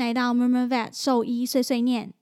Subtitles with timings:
[0.00, 2.14] 来到 Murmur Vet 兽医碎碎念，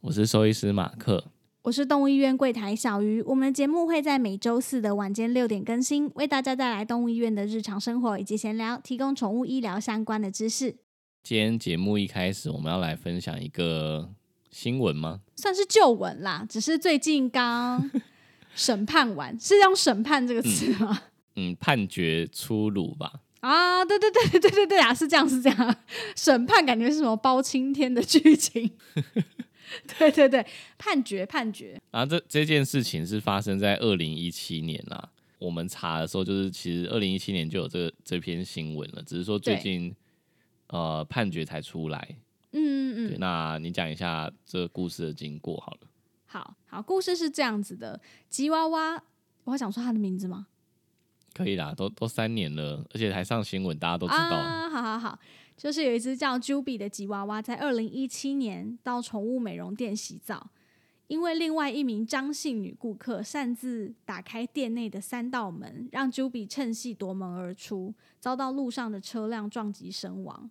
[0.00, 1.26] 我是兽医师马克。
[1.62, 3.22] 我是动物医院柜台小鱼。
[3.22, 10.74] 我们的节目会在每周四的晚间六点更新，为大家带来动物医院的日常生活以及闲聊，提供宠物医疗相关的知识。
[11.22, 14.10] 今天节目一开始，我们要来分享一个
[14.50, 15.20] 新闻吗？
[15.36, 17.88] 算是旧闻啦，只是最近刚
[18.56, 21.02] 审判完，是用“审判”这个词吗？
[21.36, 23.20] 嗯，判决出炉吧。
[23.46, 25.76] 啊，对对对 对对对啊，是这样是这样。
[26.16, 28.70] 审判感觉是什么包青天的剧情？
[29.98, 30.46] 对对对，
[30.78, 31.78] 判决判决。
[31.90, 35.10] 然后这这件事情是发生在二零一七年啊。
[35.38, 39.94] 我们查的时候，就是其实二零一七年就有这这篇新闻了，只是说最近
[40.68, 42.16] 呃判决才出来。
[42.52, 43.16] 嗯嗯嗯。
[43.18, 45.80] 那你讲一下这个故事的经过好了。
[46.24, 48.00] 好好，故事是这样子的：
[48.30, 49.02] 吉娃娃，
[49.44, 50.46] 我要讲说他的名字吗？
[51.34, 54.36] 可以啦，都都三年了，而且还上新闻，大家都知道。
[54.36, 55.18] 啊，好好好，
[55.56, 60.50] 就是有一只叫 Juby 的吉娃娃，在二零一七年到宠物美容店洗澡，
[61.08, 70.48] 因为另外一名张姓女顾客擅自打开店内的三道门，让 Juby 趁隙夺门而出，遭到路上的车辆撞击身亡。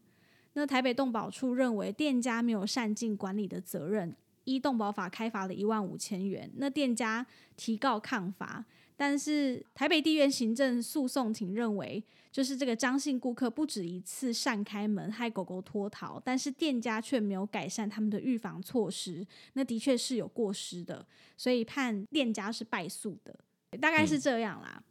[0.56, 6.52] 那台北动保处认为店家没有善尽管理的责任，依动保法开罚了一万五千元。
[6.58, 7.25] 那店家
[7.56, 8.66] 提告抗罚。
[8.96, 21.06] 但是台北地院行政诉讼庭认为，就是这个张姓顾客不止一次擅开门害狗狗脱逃，但是店家却没有改善他们的预防措施，那的确是有过失的，
[21.38, 23.38] 所以判店家是败诉的，
[23.80, 24.82] 大概是这样啦。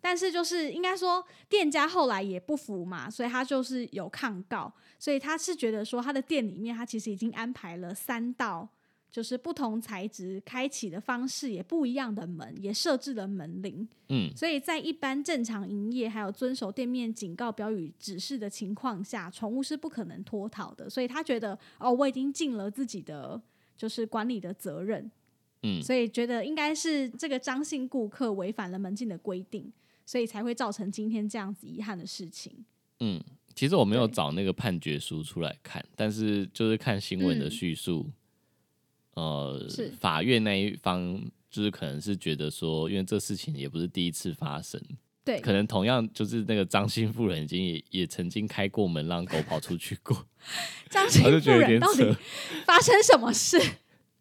[0.00, 8.68] 但是就是应该说，店家后来也不服嘛，所以他就是有抗告，所以他是觉得说他的店里面他其实已经安排了三道。
[9.14, 13.88] 就是不同材质开启的方式也不一样的门，也设置了门铃。
[14.08, 20.90] 嗯，所以在一般正常营业，还有遵守店面警告标语指示的情况下，宠物是不可能脱逃的。
[20.90, 23.40] 所以他觉得，哦，我已经尽了自己的
[23.76, 25.08] 就是管理的责任。
[25.62, 29.72] 嗯，所以觉得应该是这个张姓顾客违反了门禁的规定，
[30.04, 32.52] 所以才会造成今天这样子遗憾的事情。
[32.98, 33.22] 嗯，
[33.54, 38.10] 其实我没有找那个判决书出来看，但是就是看新闻的叙述。
[39.14, 39.66] 呃，
[39.98, 41.20] 法院那一方
[41.50, 44.80] 就是可能是觉得说，因为这事情也不是第一次发生，
[45.24, 50.26] 对，可能同样就是那个张姓妇人已经也也曾经开过门让狗跑出去过，
[50.90, 52.16] 张姓妇人到底
[52.66, 53.58] 发生什么事？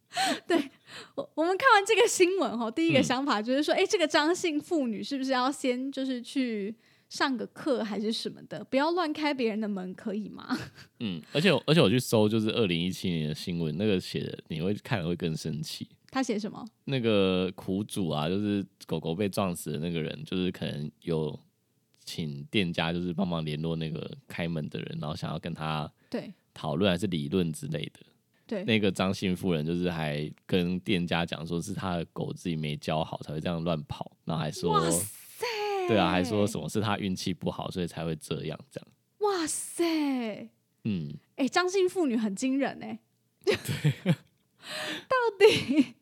[0.48, 0.70] 对
[1.16, 6.76] 我我们看完这个新闻哈，第一个想法就是说，哎，这个张姓妇女是不是要先就是去？
[7.14, 10.58] 上个课还是什么的，不要乱开别人的门，可以吗？
[11.00, 15.88] 嗯，而且而且我去搜，就是二零一七年的新闻，那个写的你会看会更生气。
[16.10, 16.66] 他写什么？
[16.86, 21.40] 那个苦主啊，就是狗狗被撞死的那个人，就是可能有
[22.04, 28.00] 请店家就是帮忙联络那个开门的人，然后想要跟他对讨论还是理论之类的。
[28.48, 34.82] 对，那个张姓妇人就是还跟店家讲说，是他的狗自己没教好才会这样乱跑，然后还说。
[35.88, 38.88] 对啊，还说什么是他运气不好，所以才会这样这样。
[39.20, 40.50] 哇塞，
[40.84, 43.00] 嗯，哎，张姓妇女很惊人哎。
[43.44, 43.54] 对，
[45.08, 45.94] 到底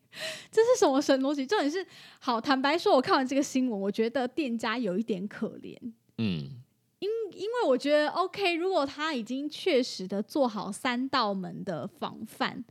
[0.52, 1.46] 这是什么神逻辑？
[1.46, 1.86] 重点是，
[2.20, 5.76] 好坦白说，我看完这个新闻，我觉得店家有一点可怜。
[6.18, 6.62] 嗯，
[7.00, 12.64] 因因为我觉得，OK，如果他已经确实的做好三道门的防范，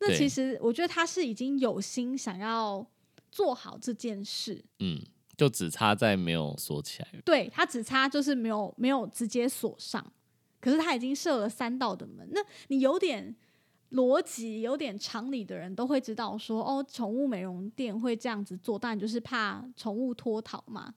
[0.00, 2.86] 那其实我觉得他是已经有心想要
[3.30, 4.64] 做好这件事。
[4.80, 5.00] 嗯。
[5.38, 10.04] 就只差在没有锁起来，对它只差就是没有没有直接锁上，
[10.60, 12.28] 可是它已经设了三道的门。
[12.32, 13.34] 那你有点
[13.92, 20.92] 逻辑、有点常理的人都会知道说，哦，宠物美容店会这样子做，当然就是怕宠物脱逃嘛。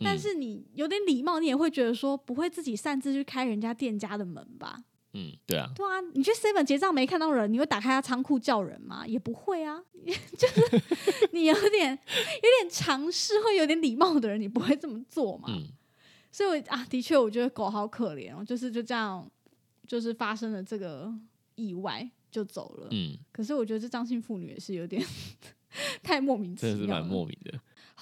[0.00, 4.82] 但是你有点礼貌，你也会觉得说，不会自己擅自去开人家店家的门吧？
[5.14, 9.06] 嗯，对啊，对啊，你去 seven 结账没看到人，你会打开他仓库叫人吗？
[9.06, 9.80] 也不会啊，
[10.36, 10.82] 就是
[11.32, 15.48] 你有点有点尝试，会有点礼貌的人，你不会这么做嘛？
[15.48, 15.68] 嗯，
[16.30, 19.28] 所以我啊，的确，我觉得狗好可怜哦，就是就这样，
[19.86, 21.12] 就是发生了这个
[21.54, 22.88] 意外就走了。
[22.90, 25.00] 嗯，可是我觉得这张姓妇女也是有点
[26.02, 27.52] 太莫名其妙，真的是蛮莫名的。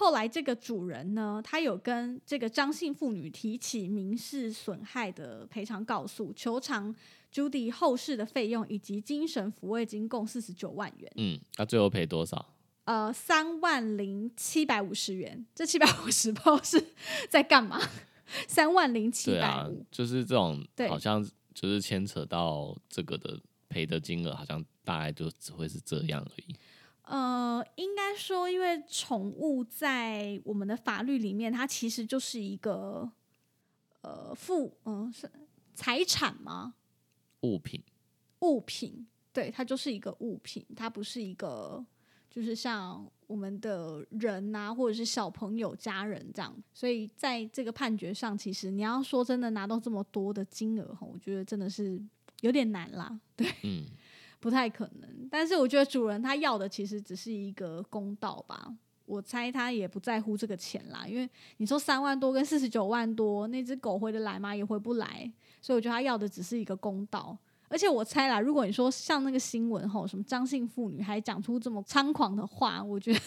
[0.02, 6.92] 后来这个主人呢，他有跟这个张姓妇女提起民事损害的赔偿告诉，求偿
[7.32, 11.12] Judy 后事的费用以及精神抚慰金共四十九万元。
[11.14, 12.52] 嗯，那最后赔多少？
[12.84, 15.46] 呃，三万零七百五十元。
[15.54, 16.84] 这七百五十包是
[17.30, 17.80] 在干嘛？
[18.48, 21.24] 三万零七百五，就是这种，好像
[21.54, 23.38] 就是牵扯到这个的
[23.68, 26.56] 赔的金额，好像大概就只会是这样而已。
[27.12, 33.06] 呃，应该说，因为宠物在我们的法律里面，它其实就是一个
[34.00, 35.30] 呃，富嗯是
[35.74, 36.72] 财产吗？
[37.42, 37.82] 物品，
[38.38, 41.84] 物品，对，它就是一个物品，它不是一个，
[42.30, 46.56] 就是像我们的人呐，或者是小朋友、家人这样。
[46.72, 52.02] 所以在这个判决上，其实你要说真的拿到这么多的金额哈，我觉得真的是
[52.40, 53.20] 有点难啦。
[53.36, 53.84] 对，嗯。
[54.42, 58.74] 不太可能，但是我觉得主人他要的其实只是一个公道吧。
[59.06, 64.54] 我猜他也不在乎这个钱啦，因为你说三万多跟四十九万多，那只狗回得来吗？
[64.54, 65.30] 也回不来，
[65.60, 67.38] 所以我觉得他要的只是一个公道。
[67.72, 73.18] 而且我猜啦，如果你说像那个新闻吼，什么张姓妇女还讲出这么猖狂的话，我觉得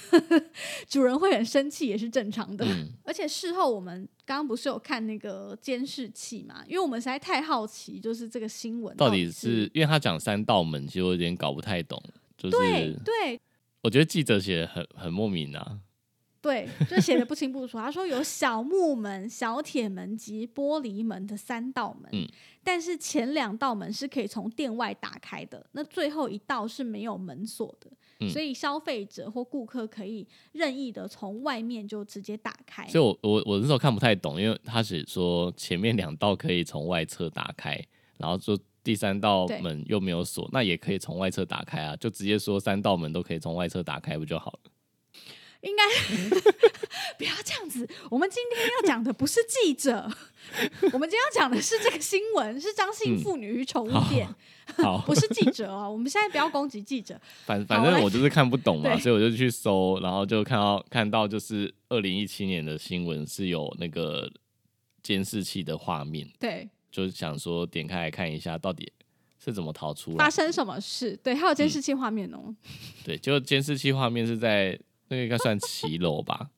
[0.87, 2.63] 主人会很生气也是正常的。
[3.03, 6.63] 而且事后我们刚刚不是有看那个监视器嘛？
[6.67, 11.99] 因为我们实在太好奇，就是这个新闻到底是因为他讲三道门，其实我有点搞不太懂。
[12.37, 12.57] 就是
[13.03, 13.41] 对，
[13.81, 15.79] 我觉得记者写的很很莫名啊。
[16.45, 17.75] 对，就写的不清不楚。
[17.79, 22.23] 他说有小木门、小铁门及玻璃门的三道门，嗯，
[22.63, 32.87] 但是前两道门是可以从店外打开的，那最后一道是没有门锁的，所以消费者或顾客可以任意的从外面就直接打开。
[32.89, 37.83] 所以我我我那时候看不太懂，因为他是说前面两道可以从外侧打开，
[38.19, 44.71] 然后就第三道门又没有锁，那也可以从外侧打开啊，就直接说三道门都可以从外侧打开不就好了？
[45.65, 45.83] 应该
[47.17, 47.87] 不要这样子。
[48.09, 50.09] 我们今天要讲的不是记者，
[50.93, 54.27] 我们今天要讲的是这个新闻，是张姓妇女与宠物店。
[54.77, 55.89] 好，不是记者哦。
[55.91, 57.19] 我们现在不要攻击记者。
[57.45, 64.31] 反反正我就是看不懂嘛，所以我就去搜，然后就看到看到就是二零一七年的新闻是有那个
[65.01, 66.27] 监视器的画面。
[66.39, 68.91] 对，就是想说点开来看一下，到底
[69.43, 71.15] 是怎么逃出来，发生什么事？
[71.23, 72.53] 对，还有监视器画面哦。
[73.03, 74.79] 对，就监视器画面是在。
[75.07, 76.49] 那个应该算骑楼吧？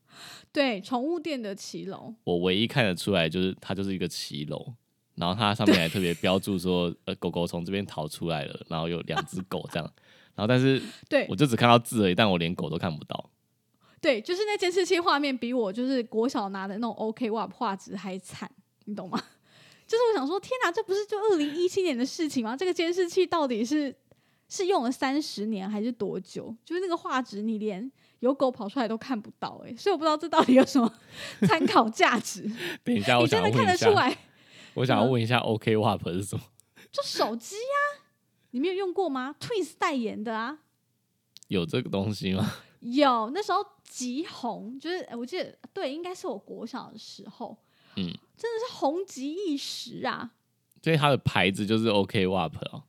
[0.52, 2.14] 对，宠物店的骑楼。
[2.24, 4.74] 我唯一看得出来就是它就是一个骑楼，
[5.14, 9.92] 然后它上面还特别标注说，呃，狗狗从这边逃出来了，然后有两只狗这样。
[10.34, 13.30] 然后但是，对我就只看到字而已，但我连狗都看不到。
[14.00, 18.50] 对，就是那监视器画面比我就是国小拿的那种 OK Wap 画质还惨，
[18.86, 19.22] 你懂吗？
[19.86, 22.56] 就是我想说，天哪，这不是就二零一七年的事情吗？
[22.56, 23.94] 这个监视器到底是？
[24.50, 26.54] 是用了三十年还是多久？
[26.64, 30.92] 就是那个画质，你连有狗跑出来都看不到哎，所以我不知道这到底有什么
[31.48, 32.42] 参考价值。
[32.84, 34.14] 等一下，我真的看得出来。
[34.74, 36.42] 我想要问一下，OK WAP 是什么？
[36.92, 38.02] 就手机呀，
[38.50, 40.58] 你没有用过吗？Twins 代言的啊。
[41.46, 42.52] 有这个东西吗？
[42.80, 47.56] 有，那时候极红，就是我记得对，应该是我国小的时候，
[47.96, 48.06] 嗯，
[48.36, 50.32] 真的是红极一时啊。
[50.82, 52.82] 所以它的牌子就是 OK WAP 哦。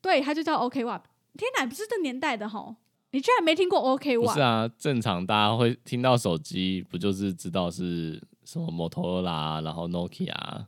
[0.00, 1.02] 对，它就叫 OK WAP。
[1.36, 2.76] 天哪，不是这年代的哈，
[3.12, 4.26] 你居然没听过 OK WAP？
[4.26, 10.66] 不是啊，正常大家会听到手机，不就是知道是什么摩托罗拉，然后 Nokia？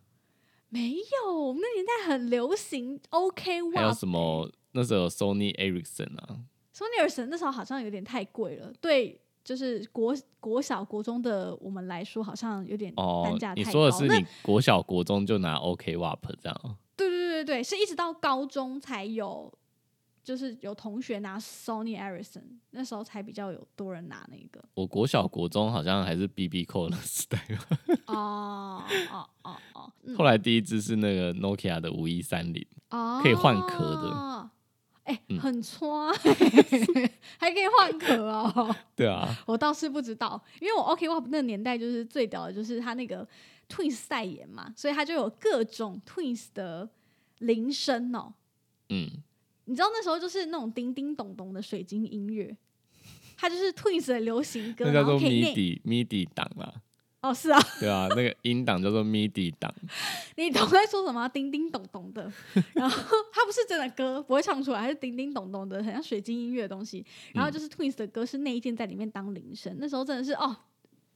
[0.68, 3.76] 没有，我们那年代很流行 OK WAP。
[3.76, 4.50] 还有什么？
[4.72, 6.38] 那时候 Sony Ericsson 啊
[6.72, 8.72] ，Sony Ericsson 那时候好像有点太贵了。
[8.80, 13.56] 对，就是国国小国中的我们来说，好像有点单价太高。
[13.56, 16.76] 你说的是你国小国中就拿 OK WAP 这样？
[16.96, 19.52] 对对对对对是一直到高中才有，
[20.22, 24.62] 就是有同学拿 Sony Ericsson，那时候才比较有多人拿那个。
[24.74, 27.42] 我国小国中好像还是 BB Call 的时代
[28.06, 29.92] 哦哦哦哦。
[30.16, 32.66] 后来第一支是那个 Nokia 的五一三零，
[33.22, 34.50] 可以换壳的。
[35.04, 36.12] 哎，很搓，
[37.38, 38.76] 还可以换壳哦。
[38.94, 43.26] 对啊，我倒是不知道，因为我 OK Wap 那个年代就是最屌的，就是他那个。
[43.70, 46.90] Twins 代言嘛，所以它就有各种 Twins 的
[47.40, 48.32] 铃声哦。
[48.88, 49.06] 嗯，
[49.66, 52.56] 你知道那时候就是那种叮叮咚咚的水晶音乐，
[53.36, 56.82] 它就是 Twins 的流行歌，那叫做 MIDI MIDI 档啊。
[57.22, 59.70] 哦，是啊，对啊，那个音档叫做 MIDI 档。
[60.38, 61.28] 你懂在说什么？
[61.28, 62.32] 叮叮咚咚的，
[62.72, 62.96] 然后
[63.30, 67.04] 它不是真的歌，不会唱出来，还是叮叮咚咚的，很像水晶音乐的东西。
[67.34, 70.56] 然后就是 Twins 的歌是那一件在里面当铃声，那时候真的是哦，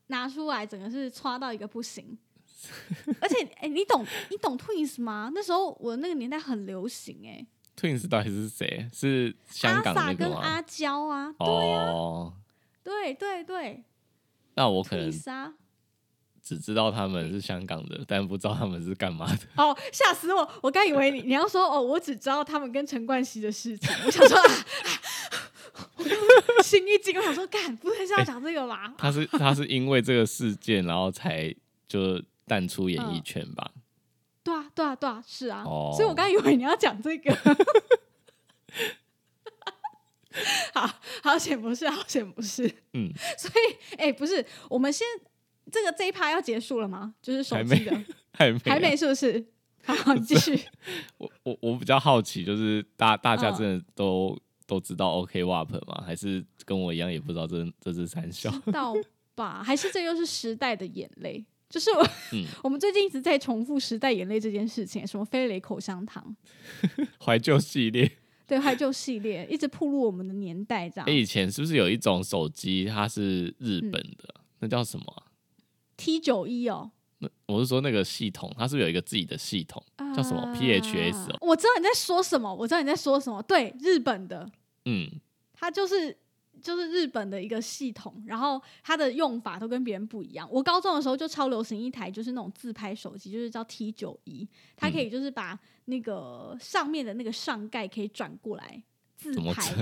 [0.09, 2.17] 拿出来整个是刷到一个不行。
[3.21, 5.31] 而且，哎，你懂你懂 Twins 吗？
[5.35, 7.47] 那时候我那个年代很流行，哎
[7.79, 8.89] ，Twins 到底是谁？
[8.93, 12.33] 是香港那个跟阿娇啊，对呀，
[12.83, 13.85] 对对对，
[14.55, 15.53] 那我可能莎
[16.43, 19.41] 只知道他们是香港的，但不知道他们是干嘛的。
[19.57, 20.47] 哦，吓死我！
[20.63, 23.91] 我刚以为你你要说哦，我只知道他们跟陈冠希的事情。
[24.05, 24.39] 我想说，
[25.97, 26.05] 我
[26.63, 28.93] 心一惊，我想说，干，不会是要讲这个吧？
[28.99, 31.51] 他是他是因为这个事件，然后才
[31.89, 33.71] 就淡出演艺圈吧？
[34.43, 35.65] 对啊，对啊，对啊，是啊。
[35.65, 37.35] 所以我刚以为你要讲这个。
[40.75, 40.91] 好
[41.23, 42.67] 好险不是，好险不是。
[42.93, 43.09] 嗯，
[43.39, 45.07] 所以哎，不是，我们先
[45.71, 47.15] 这个这一趴要结束了吗？
[47.23, 47.97] 就是手机的，
[48.33, 49.47] 还没，还没，是不是？
[49.85, 50.59] 好， 继续。
[51.19, 54.37] 我我我比较好奇，就是大大家真的都
[54.67, 56.03] 都知道 OK WAP 吗？
[56.05, 58.51] 还是跟我一样也不知道这这是三笑？
[58.65, 58.93] 知道
[59.37, 59.63] 吧？
[59.63, 61.45] 还是这又是时代的眼泪？
[61.75, 62.09] 就是我，
[62.63, 66.37] 我们最近一直在重复时代眼泪这件事情，什么飞雷口香糖，
[67.19, 68.09] 怀旧系列。
[68.47, 71.11] 对，怀旧系列一直铺入我们的年代，这样。
[71.11, 75.05] 以前是不是有一种手机，它是日本的，那叫什么
[75.97, 76.93] ？T 九一哦。
[77.19, 81.39] 那我是说那个系统，它是不是有一个自己的系统，叫什么 PHS 哦？
[81.41, 83.43] 我知道你在说什么，我知道你在说什么。
[83.43, 84.49] 对，日本的，
[84.85, 85.11] 嗯，
[85.53, 86.17] 它就是。
[86.65, 90.49] 就是日本的一个系统，然后它的用法都跟别人不一样。
[90.51, 98.83] 我高中的时候就超流行一台，就是那种自拍手机，就是叫 T 九一，它可以就是把那个上面的那个上盖可以转过来
[99.15, 99.73] 自拍。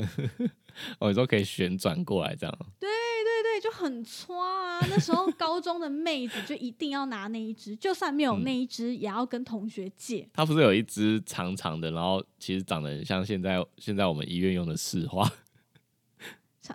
[0.98, 2.58] 哦，你说可以旋转过来这样？
[2.80, 4.86] 对对对，就很刷啊！
[4.90, 10.28] 那时候高中的妹子就一定要拿那一只，就算没有那一只，也要跟同学借。
[10.32, 15.30] 它不是有一只长长的，然后其实长得很像现在现在我们医院用的市花。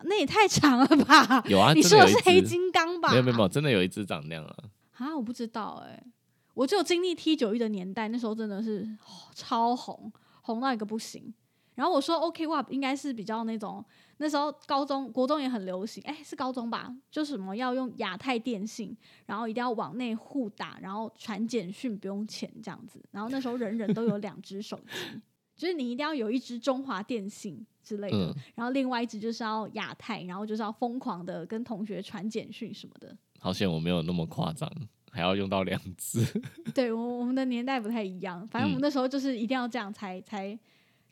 [0.04, 1.44] 那也太长了吧？
[1.48, 3.10] 有啊，你说的是黑金刚吧？
[3.12, 4.56] 没有没有，真的有一只长那样啊！
[4.98, 6.04] 啊，我不知道哎，
[6.54, 8.88] 我只有经历 T 九一的年代，那时候真的是
[9.34, 11.34] 超红，红到一个不行。
[11.76, 13.86] 然后我说 OK 哇，应该是比较那种
[14.18, 16.92] 那时候高中国中也很流行，哎，是高中吧？
[17.12, 23.00] 就什么要用亚太电信，然后一定要往内互打，然后传简讯不用钱这样子。
[23.12, 25.22] 然后那时候人人都有两只手机。
[25.56, 33.16] 就是你一定要有一只中华电信之类的，然后另外一只就是要亚太，然后就是要疯狂的跟同学传简讯什么的。
[33.40, 34.70] 好险我没有那么夸张，
[35.10, 36.26] 还要用到两只。
[36.76, 40.58] 对我我们的年代不太一样，反正我们那时候就是一定要这样才才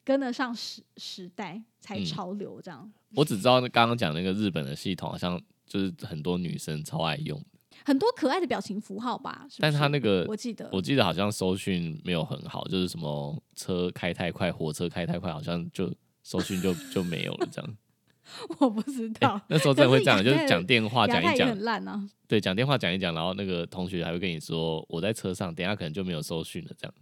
[0.04, 2.92] 跟得上时时代，才潮流这样。
[3.16, 7.42] 我只知道刚刚讲那个日本的系统，好像就是很多女生超爱用。
[7.84, 15.94] 很多可爱的表情符号吧，但是他那个我记得，我记得好像搜讯没有很好，就是什么车开太快，火车开太快，好像就
[16.26, 17.78] 搜讯就就没有了这样。
[18.58, 22.04] 我不知道，那时候真的会这样，就是讲电话讲一讲很烂啊。
[22.28, 26.94] 对，讲电话讲一讲，然后那个同学还会跟你说我在车上，等下可能就没有搜讯了这样。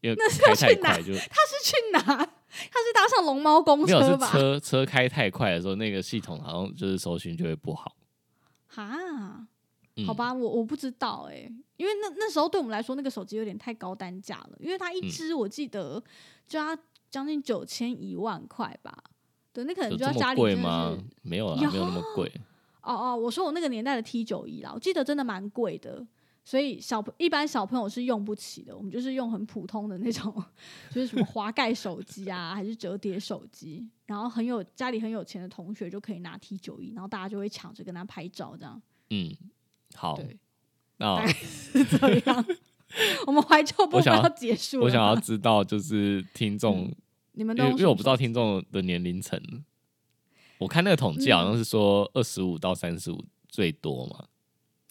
[0.00, 2.00] 因为开太快就他是去哪？
[2.00, 4.32] 他是搭上龙猫公车吧？
[4.32, 7.94] 车车开太快的时候，那个系统好像就是搜讯就会不好。
[8.66, 9.46] 哈。
[10.06, 16.02] 好吧，我我不知道哎，因为那那时候对我们来说，那个手机有点太高单价了，因为它一支我记得
[16.48, 16.74] 就要
[17.12, 19.04] 将近九千一万块吧。
[19.52, 20.96] 对，那可能就要家里贵吗？
[21.20, 22.26] 没有啊，没有那么贵。
[22.80, 26.04] 哦哦，我说我那个年代的 T 九一啦，我记得真的蛮贵的，
[26.42, 28.74] 所以小一般小朋友是用不起的。
[28.74, 30.34] 我们就是用很普通的那种，
[30.90, 33.86] 就是什么滑盖手机啊，还是折叠手机。
[34.06, 38.80] 然后很有家里很有钱的同学就可以拿 T 九一，然后大家就会抢着跟他拍照，这样。
[39.10, 39.36] 嗯。
[39.94, 40.18] 好，
[40.96, 42.44] 那是这样。
[43.26, 44.84] 我们怀旧部分要结束了。
[44.84, 46.90] 我想要知道，就是听众，
[47.32, 49.40] 你们因为因为我不知道听众的年龄层。
[50.58, 54.26] 我看那个统计好像是说二十五到三十五最多嘛。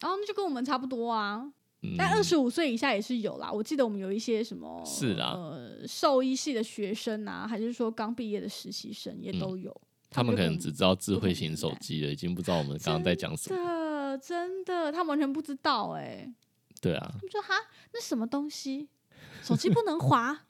[0.00, 1.52] 然后那就跟我们差不多啊。
[1.98, 3.50] 但二十五岁以下也是有啦。
[3.50, 9.74] 我记得我们有一些什么是啊，呃，兽医系的学生啊，还是说刚毕业的实习生也都有。
[10.08, 14.16] 他们可能只知道智慧型手机了，已经不知道我们刚刚在讲什么。
[14.18, 16.30] 真的，他完全不知道哎。
[16.82, 17.08] 对啊。
[17.14, 17.54] 他们说哈，
[17.94, 18.88] 那什么东西？
[19.42, 20.44] 手机不能滑啊？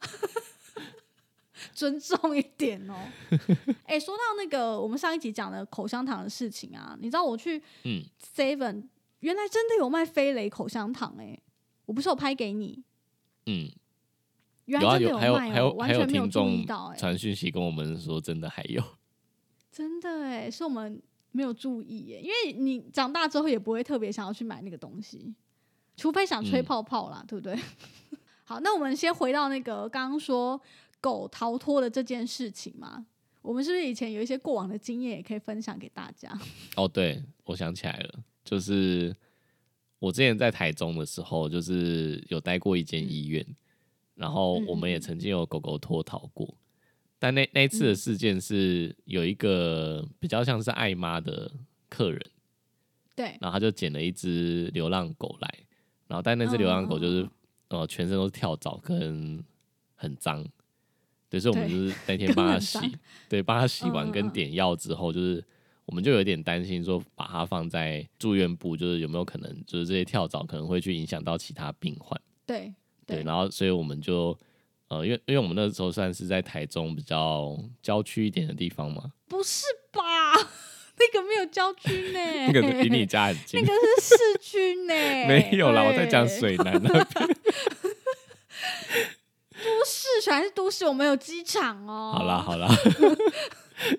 [1.74, 2.94] 尊重一点哦。
[3.84, 8.02] 哎，说到那个我们上一集讲的口香糖的事情啊，你知道我去嗯
[8.34, 8.88] Seven
[9.20, 11.38] 原来真的有卖飞雷口香糖哎，
[11.84, 12.82] 我不是有拍给你？
[13.46, 13.70] 嗯，
[14.66, 16.96] 原来真的有卖哦，完全没有注意到哎。
[16.96, 18.82] 传讯息跟我们说，真的还有。
[19.70, 21.00] 真的哎，是我们。
[21.32, 25.34] 没有注意耶，因为你长大之后也不会特别想要去买那个东西，
[25.96, 27.58] 除非想吹泡泡啦，对不对？
[28.44, 30.60] 好，那我们先回到那个刚刚说
[31.00, 33.06] 狗逃脱的这件事情嘛，
[33.42, 36.36] 我们是不是以前有一些过往的经验也可以分享给大家？
[36.76, 39.14] 哦，对，我想起来了，就是
[40.00, 43.46] 我之前在台中的时候，就是有待过一间医院，
[44.16, 46.52] 然后我们也曾经有狗狗脱逃过。
[47.22, 51.52] 但那那一次的事件是有一个比较像是爱妈的
[51.88, 52.20] 客人，
[53.14, 55.54] 对，然后他就捡了一只流浪狗来，
[56.08, 57.28] 然后但那只流浪狗就是
[57.68, 59.38] 呃全身都是跳蚤跟
[59.94, 60.42] 很脏，
[61.28, 62.78] 对，所以我们就是那天帮他洗，
[63.28, 65.44] 对，帮他洗完跟点药之后，就是
[65.84, 72.72] 我们就有点担心说把它放在住院部，就是有没有可能就是这些跳蚤可能会去影响到其他病患，对。
[73.06, 74.38] 对，然后所以我们就。
[74.90, 80.02] 呃，因为因为我们那时候算是在台中比较郊区一点的地方嘛，不是吧？
[80.98, 82.18] 那个没有郊区呢，
[82.52, 84.94] 那个离你家很近，那个是市区呢。
[85.28, 87.26] 没有啦，我在讲水南那边。
[89.62, 92.12] 都市全是都市，我们有机场哦。
[92.16, 92.68] 好啦好啦，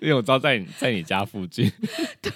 [0.02, 1.72] 因为我知道在你在你家附近。
[2.22, 2.32] 对，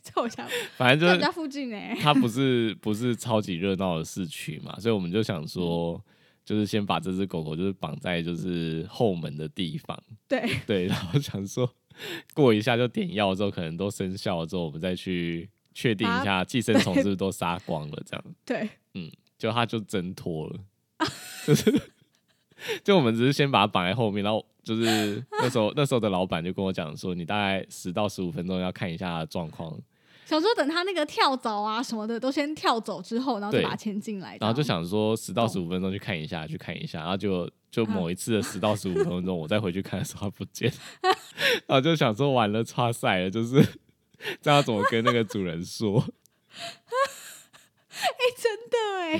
[0.00, 0.46] 在我家，
[0.76, 1.76] 反正就是家附近呢。
[2.00, 6.00] 它不是不是超级热闹的市区嘛，所以我们就想说。
[6.46, 11.68] 就是先把这只狗狗就是绑在就是后门的地方，对 对，然后想说
[12.32, 18.24] 过一下就点药之后，可能都生效了之后，我们再去确定一下寄生虫是不是都杀光了，这样。
[18.46, 20.60] 对，嗯，就它就挣脱了，
[21.44, 21.82] 就 是
[22.84, 29.76] 就我们只是先把它绑在后面，然后就是那时候那时候的老板就跟我讲说，你大概十到十五分钟要看一下状况。
[30.26, 34.36] 想说等他那个跳蚤啊什么的都先跳走之后，然后就把它牵进来。
[34.40, 40.72] 然后就想说十到十五分钟去看一下，去看一下，然后就就某一次的十到十五分钟， 我再回去看的时候它不见，
[41.66, 43.64] 然后就想说完了，差赛了，就是
[44.42, 46.04] 这样怎么跟那个主人说？
[47.98, 49.12] 哎，真的哎，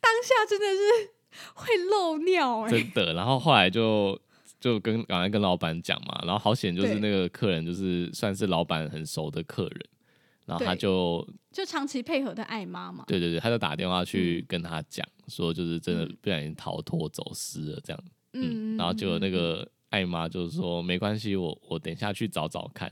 [0.00, 1.10] 当下真的是
[1.54, 3.14] 会漏尿哎，真的。
[3.14, 4.20] 然后后来就
[4.60, 9.86] 就跟刚才跟老板讲嘛，然后好险就是那个客人就是算是老板很熟的客人。
[10.48, 22.90] 然后他就就长期配合的爱妈嘛，对对对，他就打电话去跟他讲说，就是真的不小心逃脱走失了这样，嗯，然后就那个爱妈就是说没关系，我我等下去找找看，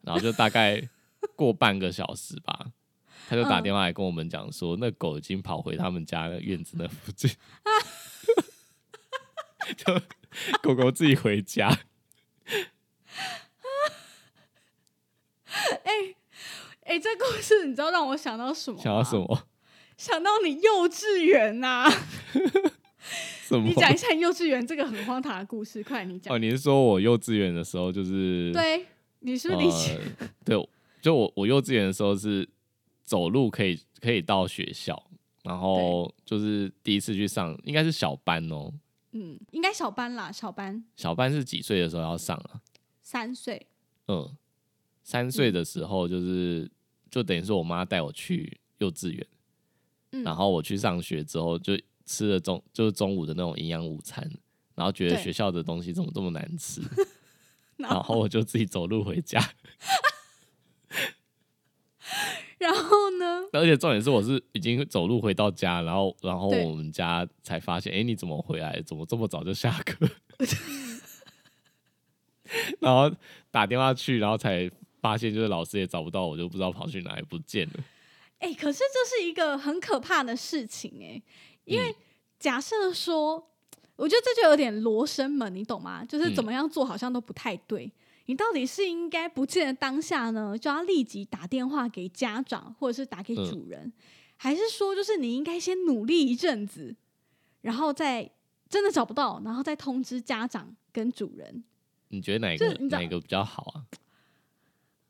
[0.00, 0.82] 然后就大概
[1.36, 2.72] 过半个小时吧，
[3.28, 7.30] 他就打电话来跟我们讲说，那狗已经跑回他们家的院子那附近，
[9.76, 10.00] 就
[10.62, 11.68] 狗狗自己回家，
[15.84, 16.15] 哎。
[16.86, 18.78] 哎，这故事你知道让我想到什么？
[18.80, 19.48] 想到什么？
[19.96, 21.90] 想到你幼稚园呐！
[23.64, 26.34] 你讲一下幼稚园这个很荒唐的故事，快你讲。
[26.34, 28.52] 哦，你是说我幼稚园的时候就是？
[28.52, 28.86] 对，
[29.20, 29.98] 你是不是理解？
[30.44, 30.68] 对，
[31.00, 32.48] 就我我幼稚园的时候是
[33.04, 35.00] 走路可以可以到学校，
[35.44, 38.72] 然后就是第一次去上，应该是小班哦。
[39.12, 40.84] 嗯，应该小班啦，小班。
[40.94, 42.60] 小班是几岁的时候要上啊？
[43.00, 43.66] 三岁。
[44.08, 44.36] 嗯，
[45.02, 46.70] 三岁的时候就是。
[47.10, 49.26] 就等于说，我妈带我去幼稚园，
[50.24, 54.28] 然后我去上学之后，就吃了中就是中午的那种营养午餐，
[54.74, 56.80] 然后觉得学校的东西怎么这么难吃，
[57.78, 59.40] 然后我就自己走路回家。
[62.58, 63.42] 然后呢？
[63.52, 68.80] 而且重点是，我是已经走路回到家，然后然后我们家才发现，哎，你怎么回来？
[68.82, 70.08] 怎么这么早就下课？
[72.80, 73.10] 然后
[73.50, 74.70] 打电话去，然后才。
[75.00, 77.74] 发现就是老师也找不到我，就不知道跑去哪里不见了。
[78.38, 81.22] 哎，可是这是一个很可怕的事情哎，
[81.64, 81.94] 因为
[82.38, 83.50] 假设说，
[83.96, 86.04] 我觉得这就有点罗生门，你懂吗？
[86.04, 87.90] 就是怎么样做好像都不太对。
[88.26, 93.92] 你到底是应该不见的当下呢，就要立即打电话给家长，或者是打给主人，
[94.36, 96.94] 还是说就是你应该先努力一阵子，
[97.60, 98.28] 然后再
[98.68, 101.62] 真的找不到，然后再通知家长跟主人？
[102.08, 103.86] 你觉得哪一个哪一个比较好啊？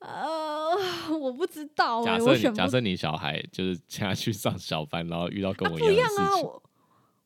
[0.07, 0.77] 呃，
[1.19, 2.05] 我不知道。
[2.05, 6.51] 假设你假设你小孩就是 现在去上小班，然后遇到跟我一样的事情，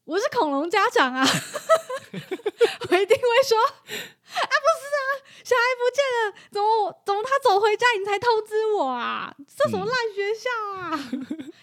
[0.04, 1.22] 我是恐龙家长啊，
[2.10, 5.02] 我一定会说啊，不是啊，
[5.44, 9.32] 小孩不见了，怎么怎么他走回家你才通知我啊？
[9.56, 10.48] 这什么烂学校
[10.80, 10.90] 啊？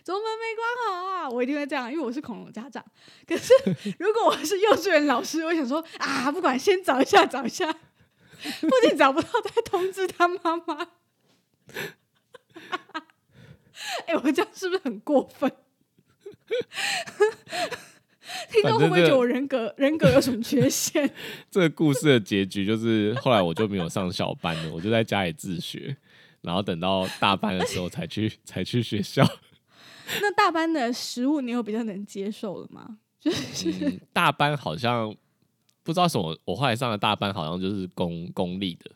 [0.03, 1.29] 怎么门没关好啊？
[1.29, 2.83] 我一定会这样，因为我是恐龙家长。
[3.27, 3.53] 可是
[3.99, 7.65] 如果我是幼稚园老师，我想说啊，不管先找一下，找一下，
[8.61, 10.87] 不仅找不到，再通知他妈妈。
[14.07, 15.51] 哎，我这样是不是很过分？
[18.51, 21.09] 听众会不会觉得我人格人格有什么缺陷？
[21.49, 25.95] 这个故事的结局就是，后来我就没有上小班了，我就在家里自学，
[26.41, 29.25] 然后等到大班的时候才去才去学校。
[30.21, 32.97] 那大班的食物你有比较能接受的吗？
[33.19, 35.13] 就是大班好像
[35.83, 38.91] 不知道什么，我后来上的大班好像就是公公立的。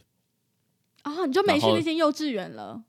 [1.04, 2.82] 哦，你就没去那间幼稚园了？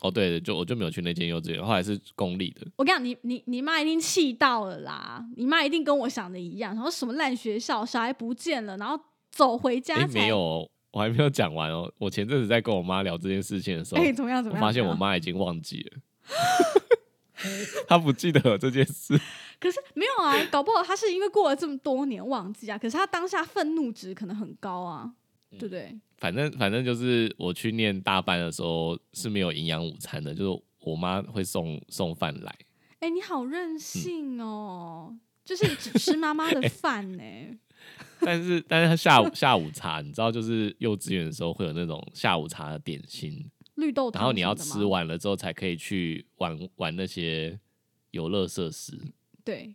[0.00, 2.66] 哦，对的，就我就没有去那间幼稚园，后来是公立的。
[2.76, 5.24] 我跟你讲，你你你妈一定气到了啦！
[5.36, 8.98] 你妈一定跟我想的一样，然后什么烂学校，小孩不见了，然后
[9.30, 10.06] 走回家。
[10.08, 11.90] 没有，我还没有讲完哦。
[11.96, 14.42] 我前阵子在跟我妈聊这件事情的时候，哎，怎么样？
[14.42, 14.62] 怎么样？
[14.62, 15.98] 我发现我妈已经忘记了。
[17.86, 19.18] 她不记得有这件事。
[19.60, 22.76] 可是没有啊，搞不好她是因为过了这么多年忘记啊。
[22.76, 25.10] 可是她当下愤怒值可能很高啊，
[25.58, 25.94] 对不对？
[26.18, 32.56] 反正反正就是我去念大班的时候是没有营养午餐的，就是我妈会送送饭来。
[33.00, 35.16] 哎，你好任性哦！
[35.44, 37.22] 就是只吃妈妈的 饭呢。
[38.20, 47.60] 但是但是他下午下午茶，你知道，就是幼稚园的时候会有那种下午茶的点心，绿豆汤，然后你要吃完了之后才可以去玩玩那些
[48.12, 48.98] 游乐设施。
[49.44, 49.74] 对，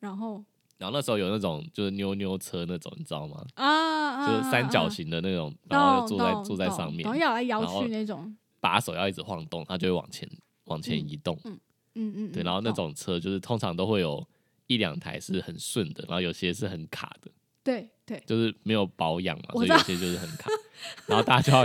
[0.00, 0.44] 然后
[0.78, 3.44] 然后那时候有那种就是妞妞车那种，你知道吗？
[3.54, 10.28] 啊，就是三角形的那种，然后坐在坐在上面，然后摇来摇去那种，把手要一直晃动，它就会往前
[10.64, 11.38] 往前移动。
[11.44, 11.58] 嗯
[11.94, 14.26] 嗯嗯，对，然后那种车就是通常都会有
[14.66, 17.30] 一两台是很顺的，然后有些是很卡的。
[17.62, 20.50] 对对，就是没有保养嘛，所以有些就是很卡，
[21.06, 21.64] 然后大家就要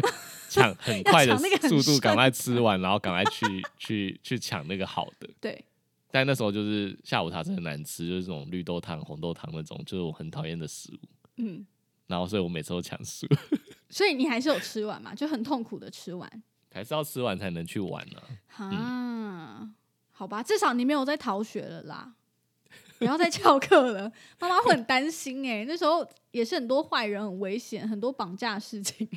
[0.49, 1.35] 抢很快的
[1.67, 5.29] 速度，赶快吃完，然后赶快去去去抢那个好的。
[5.41, 5.65] 对，
[6.11, 10.97] 但那时候就是下午茶真的难吃，就是这种绿豆汤、红豆汤那种，就是我很讨厌的食物。
[11.37, 11.65] 嗯，
[12.07, 13.27] 然后所以我每次都抢食。
[13.89, 15.13] 所以你还是有吃完嘛？
[15.15, 16.29] 就很痛苦的吃完，
[16.73, 18.21] 还是要吃完才能去玩呢？
[18.57, 19.69] 啊，
[20.11, 22.15] 好吧，至少你没有在逃学了啦。
[22.97, 25.63] 不要再翘课了，妈妈会很担心哎。
[25.65, 29.07] 那时候也是很多坏人，很危险，很多绑架事情。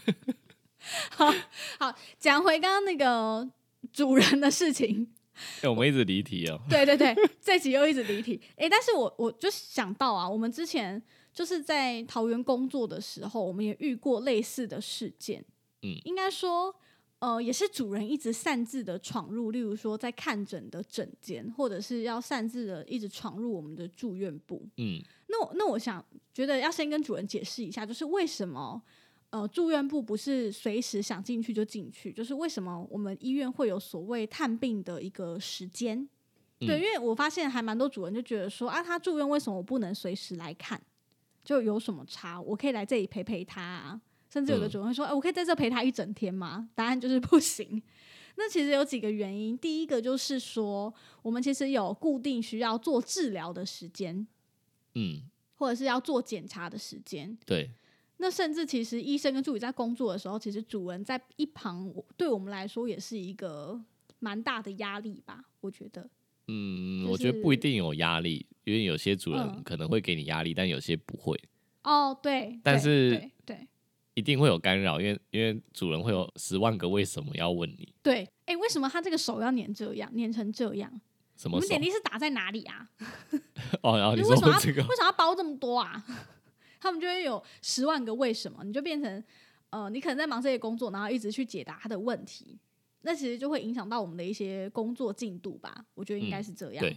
[1.10, 1.32] 好
[1.78, 3.48] 好讲回刚刚那个
[3.92, 5.10] 主人的事情。
[5.62, 6.60] 哎，我们一直离题哦。
[6.68, 8.40] 对对对，这集又一直离题。
[8.56, 15.44] 哎，但是我我就想到啊，我们之前就是在桃园工作的时候，我们也遇过类似的事件。
[15.82, 16.74] 嗯，应该说。
[17.22, 24.66] 呃，也是主人一直擅自的闯入，例如说在看诊的诊间，或者是要擅自的一直闯入我们的住院部。
[24.76, 28.82] 嗯，那我那我想觉得要先跟主人解释一下，就是为什么
[29.32, 36.08] 呃住院部不是随时想进去就进去，就是为什么我们医院会有所谓探病的一个时间？
[36.60, 40.80] 对，因为我发现还蛮多主人就觉得说啊，他住院为什么我不能随时来看？
[41.42, 42.40] 就有什么差？
[42.40, 43.60] 我可以来这里陪陪他。
[43.60, 44.00] 啊
[44.32, 47.82] 甚至有的主人会说：“哎，我可以在这陪他一整天吗？”答案就是不行。
[48.36, 54.26] 那其实有几个原因，第一个就是说，我们其实有固定需要做治疗的时间，
[54.94, 55.20] 嗯，
[55.56, 57.36] 或者是要做检查的时间。
[57.44, 57.70] 对。
[58.22, 63.76] 那甚至其实医生跟助理在工作的时候，其实主人在一旁，对我们来说也是一个
[64.20, 65.44] 蛮大的压力吧？
[65.60, 66.08] 我觉得。
[66.46, 71.36] 嗯，我觉得不一定有压力，因为有些主人可能会给你压力，但有些不会。
[71.82, 72.60] 哦，对。
[72.62, 73.66] 但是，对。
[74.14, 77.92] 一定会有干扰，因为因为主人会有十万个为什么要问你。
[78.04, 80.88] 对，哎，为什么他这个手要粘这样，粘成这样？
[81.34, 81.56] 什么？
[81.56, 82.88] 你们点滴是打在哪里啊？
[83.82, 86.04] 哦，然后你说这个为什么要包这么多啊？
[86.82, 89.24] 他们就会有十万个为什么，你就变成
[89.70, 92.58] 呃，你可能在忙这些工作，然后一直去解答他的问题，
[93.02, 95.86] 那其实就会影响到我们的一些工作进度吧？
[95.94, 96.84] 我觉得应该是这样。
[96.84, 96.96] 对，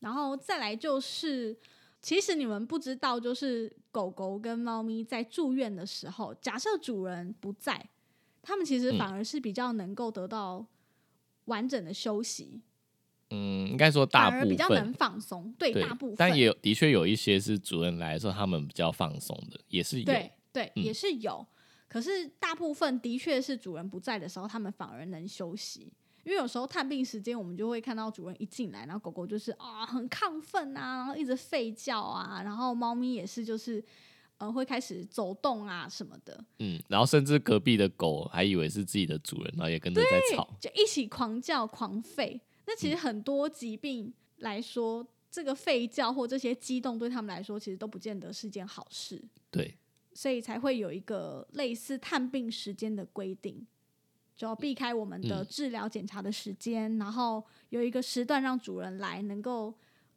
[0.00, 1.56] 然后再来就是。
[2.04, 7.88] 其实你们不知道，就是狗狗跟猫咪在住院的时候，假设主人不在，
[8.42, 10.66] 他们其实反而是比较能够得到
[11.46, 12.60] 完整的休息。
[12.60, 12.62] 嗯，
[13.34, 16.16] 应该说大部分比较能放松，对大部分。
[16.16, 20.04] 但也有的确有一些是主人来的时候，他们比较放松的，也是有。
[20.04, 21.46] 对对，也是有。
[21.88, 25.92] 可是大部分的确是主人不在的时候，他们反而能休息。
[26.24, 33.84] 因为有时候探病时间，我们就会看到主人一进来，然后狗狗就是啊很亢奋啊，然后一直吠叫啊，然后猫咪也是就是
[34.38, 36.42] 呃会开始走动啊什么的。
[36.60, 42.40] 嗯，然后甚至隔壁的狗还以为是自己的主人，然后也跟着在吵，就一起狂叫狂吠。
[42.66, 49.22] 那其实很多疾病来说，这个吠叫或这些激动对他们来说，其实都不见得是件好事。
[49.50, 49.76] 对，
[50.12, 53.66] 所以才会有一个类似探病时间的规定。
[54.36, 59.72] 就要避开我们的治疗检查的时间，然后有一个时段让主人来，能够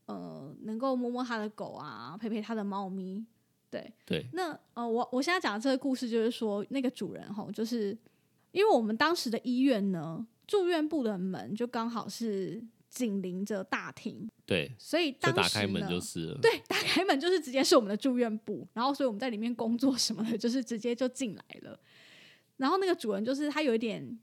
[0.08, 3.24] 呃能够摸摸他的狗啊，陪陪他的猫咪。
[3.70, 4.26] 对对。
[4.34, 7.96] 那呃，我我现在讲的这个故事就是说，那个主人吼，就是
[8.52, 21.80] 因为我们当时的医院呢，住院部的门就刚好是紧邻着大厅，对，所以当时打开门就是 对，打开门就是直接是我们的住院部，然后所以我们在里面工作什么的，就是直接就进来了。
[22.56, 24.18] 然后那个主人就是他有一点，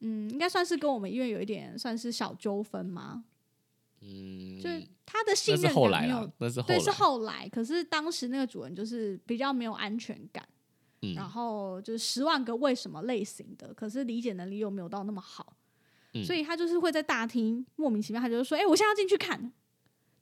[0.00, 3.24] 嗯，应该算是跟我们医院有一点算是小纠纷吗，
[4.00, 10.46] 嗯，就是他的信任感没有，那是对是后来，可是当时那个主人就是比较没有安全感，
[11.12, 15.56] 嗯，然后就是十万个为什么类型的，可是理解能力又没有到那么好，
[16.24, 19.52] 所以他就是会在大厅莫名其妙，他就是说，哎，我现在要进去看，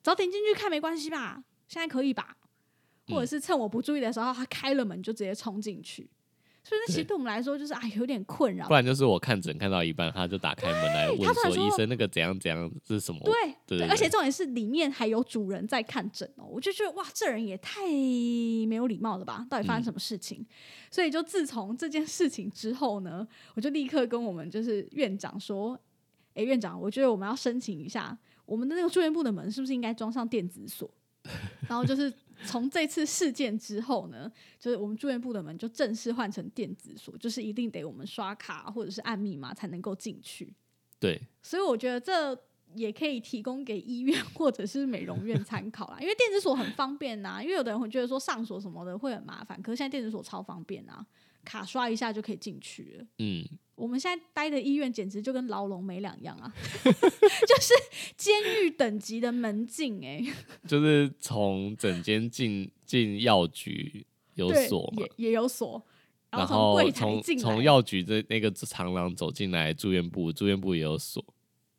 [0.03, 2.37] 早点进去看没关系吧，现在可以吧，
[3.09, 6.11] 或者是趁我不注意的时候，他开了门就直接冲进去。
[6.65, 8.69] 所以那其实对我们来说就是啊有点困扰。
[8.69, 19.45] 不然就是我看诊看到一半，他就打开门来问说：“医生，那个怎样怎样是什么？”对对，而且重点是里面还有主人在看诊哦，我就觉得哇，这人也太没有礼貌了吧？
[19.51, 20.47] 到底发生什么事情？
[20.89, 25.77] 所以就自从这件事情之后呢，我就立刻跟我们就是院长说
[26.35, 30.89] ：“哎，院长，我觉得我们要申请一下，我们的那个住院部的门是不是应该装上电子锁？”
[31.69, 32.13] 然后就是
[32.45, 40.53] 从这次事件之后呢，就是我们住院部的门就正式换成电子锁，就是一定得我们刷卡或者是按密码才能够进去。
[40.99, 42.39] 对，所以我觉得这
[42.75, 47.41] 也可以提供给医院或者是美容院参考啦， 因为电子锁很方便呐。
[47.43, 51.05] 因为有的人会觉得说上锁什么的会很麻烦，可是现在电子锁超方便啊，
[51.45, 53.07] 卡刷一下就可以进去了。
[53.19, 53.45] 嗯。
[53.75, 56.53] 我们现在待的医院简直就跟牢笼没两样啊，
[56.85, 57.75] 就是
[58.17, 60.23] 监狱等级的门禁哎，
[60.69, 65.83] 就是从整间进进药局有锁嘛，也也有锁，
[66.31, 71.25] 然后从从药局的那个长廊走进来住院部，住院部也有锁，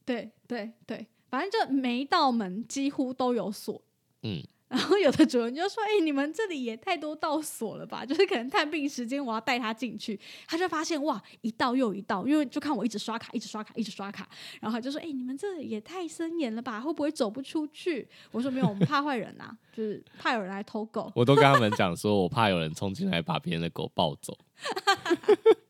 [0.03, 3.81] 对对对，反正就每一道门几乎都有锁，
[4.23, 4.43] 嗯。
[4.73, 8.03] 然后有的主人就说：“哎，你们这里也太多道锁了吧？
[8.03, 14.27] 就是可能探病时间，我要带他进去，他就发现哇，一道又一道，因为就看我一直刷卡，一直刷卡，一直刷卡。
[14.59, 16.81] 然后他就说：‘哎，你们这也太森严了吧？
[16.81, 24.35] 会不会走不出去？’我说：‘没有，我们怕坏人呐，就是怕有人来偷狗。’我都跟他们讲说，我怕有人冲进来把别人的狗抱走。”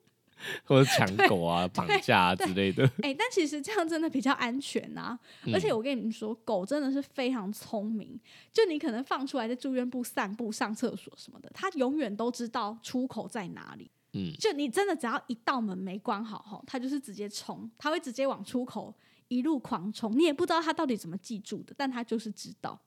[0.66, 2.84] 或者抢狗啊、 绑架之类的。
[3.02, 5.18] 哎，但其实这样真的比较安全呐。
[5.54, 8.20] 而且我跟你们说，狗真的是非常聪明。
[8.52, 13.90] 就你可能放出来在住院部散步、上厕所什么的，它永远都知道出口在哪里。
[14.14, 18.94] 嗯，就你真的只要一道门没关好哈，它就是直接冲，它会直接往出口
[19.28, 20.16] 一路狂冲。
[20.18, 22.80] 你也不知道它到底怎么记住的，但它就是知道。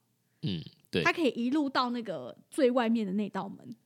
[0.42, 3.76] 嗯，对，它可以一路到那个最外面的那道门。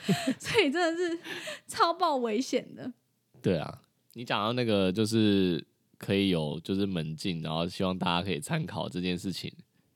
[0.38, 1.18] 所以真的是
[1.66, 2.92] 超爆危险的。
[3.40, 3.82] 对啊，
[4.14, 5.64] 你讲到那个就是
[5.98, 9.52] 可以有就是门禁，然后希望大家可以参考这件事情。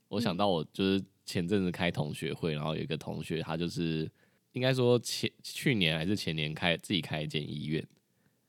[0.09, 4.11] 我想到我就是前阵子开同学会，然后有一个同学他就是
[4.53, 7.87] 应该说前去年还是前年开自己开一间医院，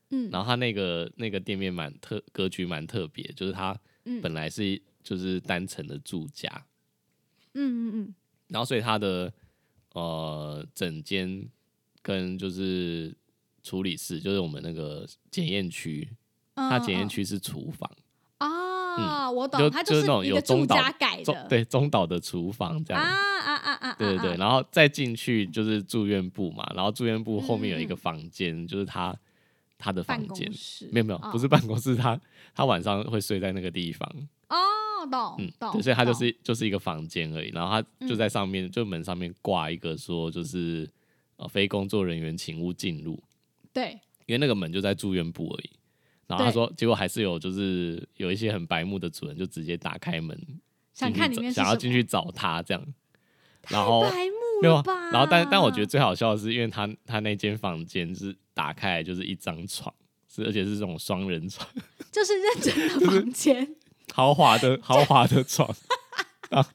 [0.10, 3.80] 嗯，然后他那个那个店面蛮特格局蛮特别，就是他
[4.22, 6.50] 本来是就是单层的住家，
[7.54, 8.16] 嗯嗯嗯，
[8.48, 9.32] 然后所以他的。
[9.93, 11.47] 呃，整间
[12.02, 13.15] 跟就是
[13.63, 16.08] 处理室，就是我们那个检验区，
[16.56, 17.89] 它检验区是厨房
[18.38, 19.30] 啊。
[19.30, 23.04] 我懂，它就是那种有中岛改的，对中岛的厨房这样。
[23.04, 23.95] 啊啊啊啊！
[23.97, 29.15] 对对对，然后再进去就是住院部嘛，然后住院部后面有一个房间，就是他
[29.78, 30.52] 他的房间，
[30.91, 32.19] 没有没有，不是办公室，他
[32.56, 34.10] 他晚上会睡在那个地方。
[34.50, 34.58] 哦，
[35.10, 40.89] 懂，嗯，所以它就是就是一个房间而已，然后它就在上面，就门上面挂一个说，就是
[41.38, 43.22] 呃，非工作人员请勿进入。
[43.74, 45.70] 对，因为那个门就在住院部而已。
[46.28, 50.38] 然后他说，结果还是有，就是有一些很白目的主人就直接打开门，
[50.93, 52.86] 想看里面，想要进去找他这样。
[53.70, 55.10] 然后白目了吧？
[55.12, 59.93] 然后但但我觉得最好笑的是，因为他他那间房间是打开来就是一张床，
[60.28, 61.65] 是而且是这种双人床，
[62.12, 63.76] 就是认真的 房间。
[64.18, 65.70] 豪华的豪华的床，
[66.50, 66.70] 然后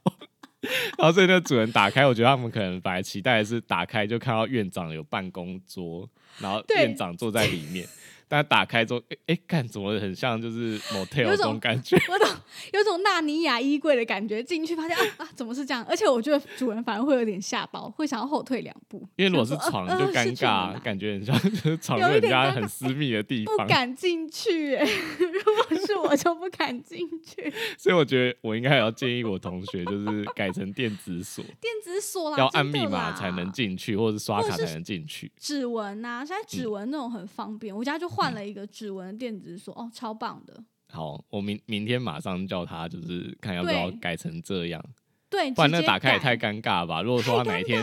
[0.96, 7.84] 然后所以那主人打开，我觉得他们可能本来期待的是打开就看到院长有办公桌，然后院长坐在里面。
[8.32, 12.26] 但打开之后，哎，看怎么很像就是 motel 这种感觉， 我懂，
[12.72, 14.42] 有种纳尼亚衣柜的感觉。
[14.42, 15.84] 进去发现啊啊，怎么是这样？
[15.84, 19.06] 而且我觉得主人反而会有点吓包，会想要后退两步。
[19.16, 24.76] 因为如果是床就尴尬，感觉很像就是床人家很私密的地方，不敢进去。
[24.76, 24.82] 哎，
[25.20, 27.52] 如果是我就不敢进去。
[27.76, 35.30] 所以我觉得我应该要建议我同学，就是改成电子锁，电子锁要按密码才能进去，或者是刷卡才能进去。
[35.38, 38.21] 指纹呐，现在指纹那种很方便，我家就换。
[38.22, 40.62] 换了一个指纹电子锁，哦，超棒的。
[40.92, 44.84] 好，我明明天马上叫他，就是看要不要改成这样。
[45.28, 47.02] 对，不然那打开也太尴尬吧。
[47.02, 47.82] 如果说他哪一天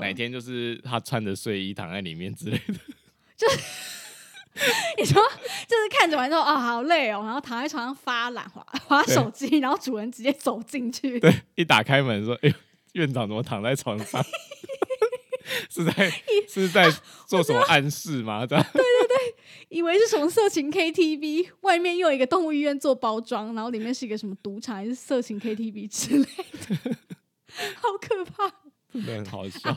[0.00, 2.74] 哪一天就是他穿着睡衣躺在里面之类的，
[3.38, 3.46] 就
[4.98, 5.22] 你说
[5.68, 12.54] 就是看着完之后啊，好累哦，然后躺在床上发懒滑 滑手机，然后主人直接走进去，对，一打开门说：“哎，呦
[12.94, 14.20] 院长怎么躺在床上？”
[15.68, 16.10] 是在
[16.48, 16.88] 是在
[17.26, 18.44] 做什么暗示吗？
[18.46, 18.82] 这样对，
[19.70, 26.96] 以为是什么色情 KTV，外面又有一个动物医院做包装，然后里面是一个什么赌场还是色情 KTV 之类的，
[27.76, 28.52] 好可怕，
[28.92, 29.76] 真的很好笑。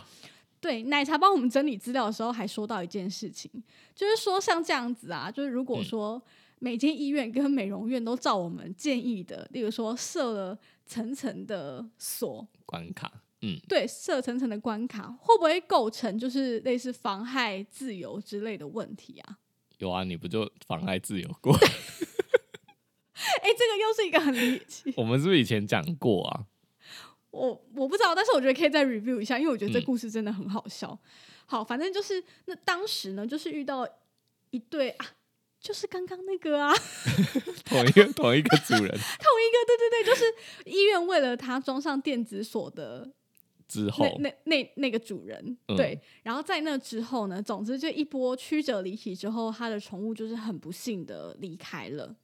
[0.59, 3.51] 对，奶茶帮我们整理资料的时候还说到一件事情，
[3.93, 6.19] 就是说像这样子啊，就是如果说
[6.57, 13.11] 每间医院跟美容院都照我们建议的，例如说设了层层的锁关卡。
[13.41, 19.37] 嗯，对，设层层的关卡会不会构成就是类似妨害自由之类的问题啊？
[19.83, 21.53] 有啊，你不就妨碍自由过？
[23.41, 24.93] 哎，这个又是一个很离奇。
[24.95, 26.45] 我们是不是以前讲过啊？
[27.31, 30.97] 我我不知道，但是我觉得可以再 review 一下，因为我觉得这故事真的很好笑。
[31.45, 33.87] 好，反正就是那当时呢，就是遇到
[34.51, 35.05] 一对啊，
[35.59, 36.73] 就是刚刚那个啊，
[37.65, 40.25] 同一个同一个主人，同一个，对对对，就是
[40.65, 43.11] 医院为了他装上电子锁的
[43.73, 52.15] 之后，那那那那个主人对，然后在那之后呢，总之就一波曲折离奇之后，他的宠物就是很不幸的离开了。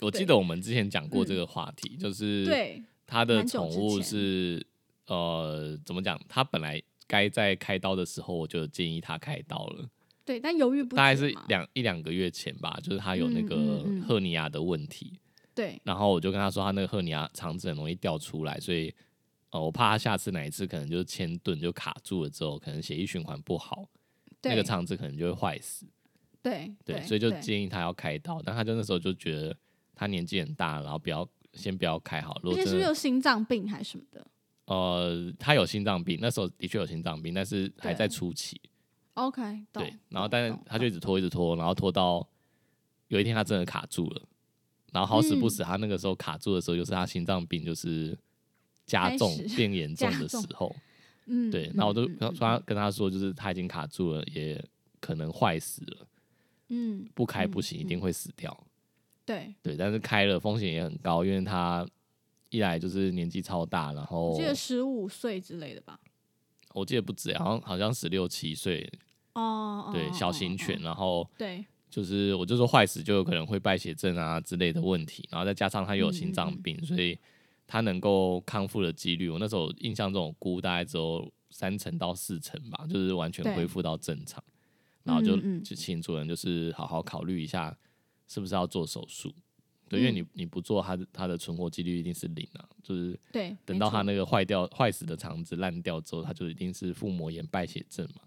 [0.00, 2.82] 我记得我们之前讲过这个话题，就是对。
[3.06, 4.62] 他的宠物是
[5.06, 6.20] 呃，怎么讲？
[6.28, 9.88] 他本来该在开刀的时候，我就建议他开刀了。
[10.26, 10.94] 对，但犹豫不。
[10.94, 15.18] 大概是两一两个月前吧，就是他有那个赫尼亚的问题。
[15.54, 15.80] 对。
[15.84, 18.94] 然后我就跟他说，他那个赫尼亚肠子很容易掉出来，所以
[19.50, 23.88] 呃，我怕他下次哪一次可能就是牵顿就卡住了之后，可能血液循环不好，
[24.42, 25.86] 那个肠子可能就会坏死。
[26.42, 28.40] 对对，所以就建议他要开刀。
[28.42, 29.56] 但他就那时候就觉得
[29.94, 31.28] 他年纪很大，然后不要。
[31.54, 34.24] 先不要开好，而且是不是有心脏病还是什么的？
[34.66, 38.60] 呃，他有心脏病，那时候的确有心脏病，但是还在初期。
[39.14, 42.24] OK，对，然后但是他就一直拖，一直拖，然后拖到
[43.08, 44.22] 有一天他真的卡住了，
[44.92, 48.16] 然后好死不死，他那个时候卡住的时候，就是他心脏病就是
[48.88, 50.74] 加重变严重的 时候。
[51.26, 54.60] 嗯，对，那我都说跟他说，就是他已经卡住了，也
[54.98, 56.08] 可能坏死了。
[56.70, 58.66] 嗯，不开不行，一定会死掉。
[59.26, 61.86] 对对，但是开了风险也很高，因为他
[62.48, 66.00] 一来就是年纪超大，然后我记得十五岁之类的吧，
[66.72, 68.90] 我记得不止，好像好像十六七岁
[69.34, 77.18] 哦，对，小型犬，然后对，就是我就说坏死就有可能会败血症啊之类的问题，然后再加上他有心脏病，所以
[77.68, 84.42] 他能够康复的几率，我那时候印象中估大概只有三成到四成吧，就是完全恢复到正常，
[85.04, 87.78] 然后就就请主人就是好好考虑一下。
[88.30, 89.34] 是不是要做手术？
[89.88, 92.68] 对，因为你你不做，它的它的存活几率一定是零啊。
[92.82, 98.20] 就是对，等到它那个坏掉、坏死的肠子烂掉之后，它就一定是腹膜炎败血症嘛。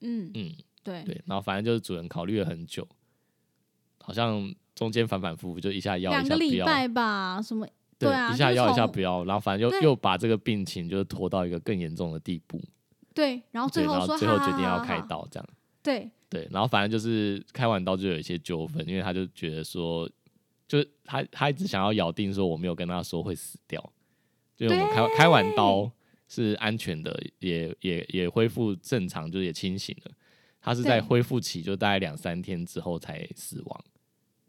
[0.00, 0.50] 嗯嗯，
[0.82, 1.22] 对对。
[1.26, 2.88] 然后反正就是主人考虑了很久，
[3.98, 7.42] 好像中间反反复复，就一下要一下不要吧？
[7.42, 7.68] 什么？
[7.98, 12.60] 对啊，一下要一下不要，然后反正又又把这个病情就是拖到一个更严重的地步。
[13.14, 15.48] 对，然后最后最后决定要开刀这样。
[15.82, 16.10] 对。
[16.30, 20.10] 对，然后反正就是开完刀就有一些纠纷，因为他就觉得说，
[20.66, 23.80] 就是他他一直想要咬定说我没有跟他说会死掉，
[24.56, 25.88] 就我们开开完刀
[26.26, 30.10] 是安全的，也也也恢复正常，就也清醒了。
[30.60, 33.84] 他是在恢复期就大概两三天之后才死亡。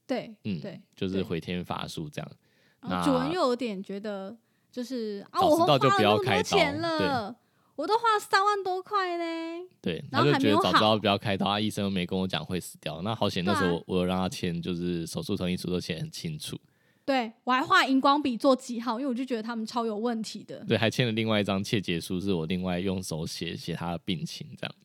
[0.08, 2.32] 对，嗯，对，就是回天乏术这样。
[3.04, 4.36] 主人又有点觉得
[4.72, 7.36] 就是啊，我花了那么多钱了。
[7.76, 16.58] 我都花了三万多块嘞，对，然后就觉得早知道不要开刀，医生又没跟我讲会死掉，那好险那时候我有让他签，就是手术同意书都写很清楚。
[17.04, 20.64] 对我还画荧光笔做记号，因为我就觉得他们超有问题的。
[20.66, 24.74] 对，还签了另外一张切结书，是我另外用手写写他的病情这样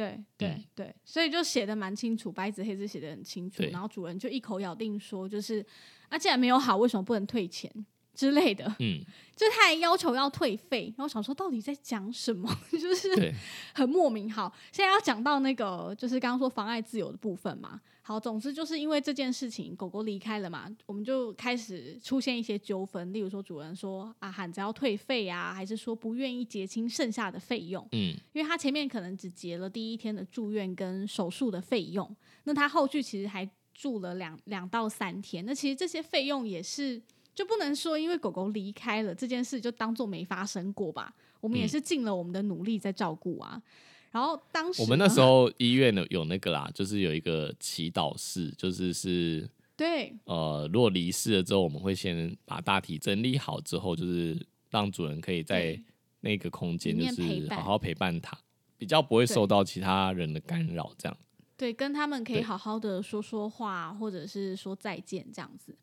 [0.00, 3.62] 对对对，所以就写的蛮清楚，白纸黑字写的很清楚。
[3.70, 5.64] 然后主人就一口咬定说，就是
[6.08, 7.70] 啊，既然没有好，为什么不能退钱？
[8.14, 9.00] 之类的，嗯，
[9.34, 13.34] 就他还要求要退费，然后想说到底在讲什么， 就是
[13.72, 14.30] 很莫名。
[14.30, 17.80] 好，现在要讲到那个，就是刚刚说妨碍自由的部分嘛。
[18.02, 37.00] 好，总之就是因为这件事情，狗狗离开了嘛，我们就开始出现一些纠纷，例如说主人说啊喊着要退费啊，还是说不愿意结清剩下的费用，嗯，因为他前面可能只结了第一天的住院跟手术的费用，那他后续其实还住了两两到三天，那其实这些费用也是。
[37.40, 41.10] 就不能说因为狗狗离开了这件事就当做没发生过吧？
[41.40, 43.62] 我们也是尽了我们的努力在照顾啊。
[44.10, 54.36] 然后当时我们那时候医院呢有那个啦，就是有一个祈祷室，就是是，对，呃，如果离世了之后，我们会先把大体整理好之后，就是
[54.68, 55.80] 让主人可以在
[56.20, 58.36] 那个空间就是好好陪伴他，
[58.76, 61.16] 比较不会受到其他人的干扰，这样。
[61.56, 65.74] 对，跟他们可以好好的说说话，或者是说再见这样子。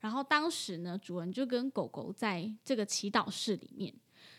[0.00, 3.92] 然后当时呢，主人就跟狗狗在这个祈祷室里面。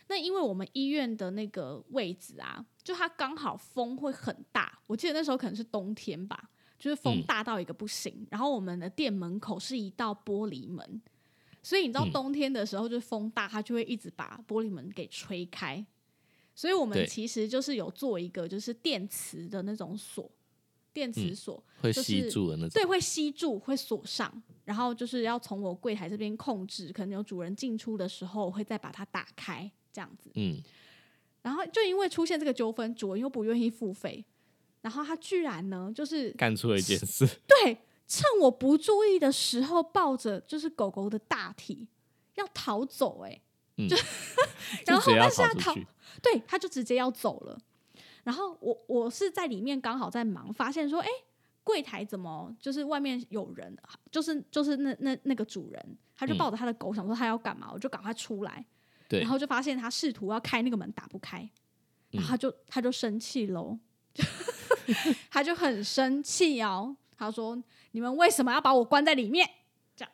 [0.07, 4.79] 那因为我们医院的那个位置啊，就它刚好风会很大。
[4.87, 6.49] 我记得那时候可能是冬天吧，
[6.79, 8.25] 就是风大到一个不行。
[8.31, 11.01] 然后我们的店门口是一道玻璃门，
[11.61, 15.85] 所以你知道冬天的时候，就风大，它就会一直把玻璃门给吹开。
[16.55, 20.29] 所以我们其实就是有做一个就是电磁的那种锁。
[20.91, 30.29] 电磁锁会吸住的那种，对，会吸住，会锁上，然后就是要从我柜台这边控制，可能有主人进出的时候会再把它打开，这样子。
[30.35, 30.61] 嗯，
[31.41, 34.23] 然后就因为出现这个纠纷，主人又不愿意付费，
[34.81, 41.87] 然后他居然呢，就是干出了一件事， 对，趁我不注意的时候，抱着就是狗狗的大体
[42.35, 43.41] 要逃走，哎，
[43.75, 43.97] 就
[44.85, 45.73] 然后但是他逃，
[46.21, 47.59] 对，他就直接要走了。
[48.23, 51.09] 然后我我是在里面刚好在忙，发现说，哎，
[51.63, 53.75] 柜台怎么就是外面有人，
[54.11, 58.65] 就是就是那那那个主人，他就抱着他的狗，想说他要干嘛，我就赶快出来。
[59.07, 61.49] 对，然后就发现他试图要开那个门，打不开，
[62.11, 63.77] 然后他就他就生气喽，
[65.29, 66.95] 他就很生气哦。
[67.17, 69.49] 他说：“你们为什么要把我关在里面？”
[69.93, 70.11] 这样，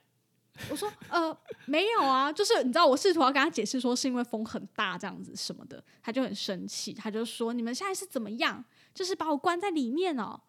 [0.71, 1.37] 我说：“呃，
[1.67, 8.63] 没有啊，就是你知道，我试图要跟他解释说是因为风很大这样子什么的，他就很生气，他就说：你们现在是怎么样？
[8.93, 10.41] 就是把我关在里面哦，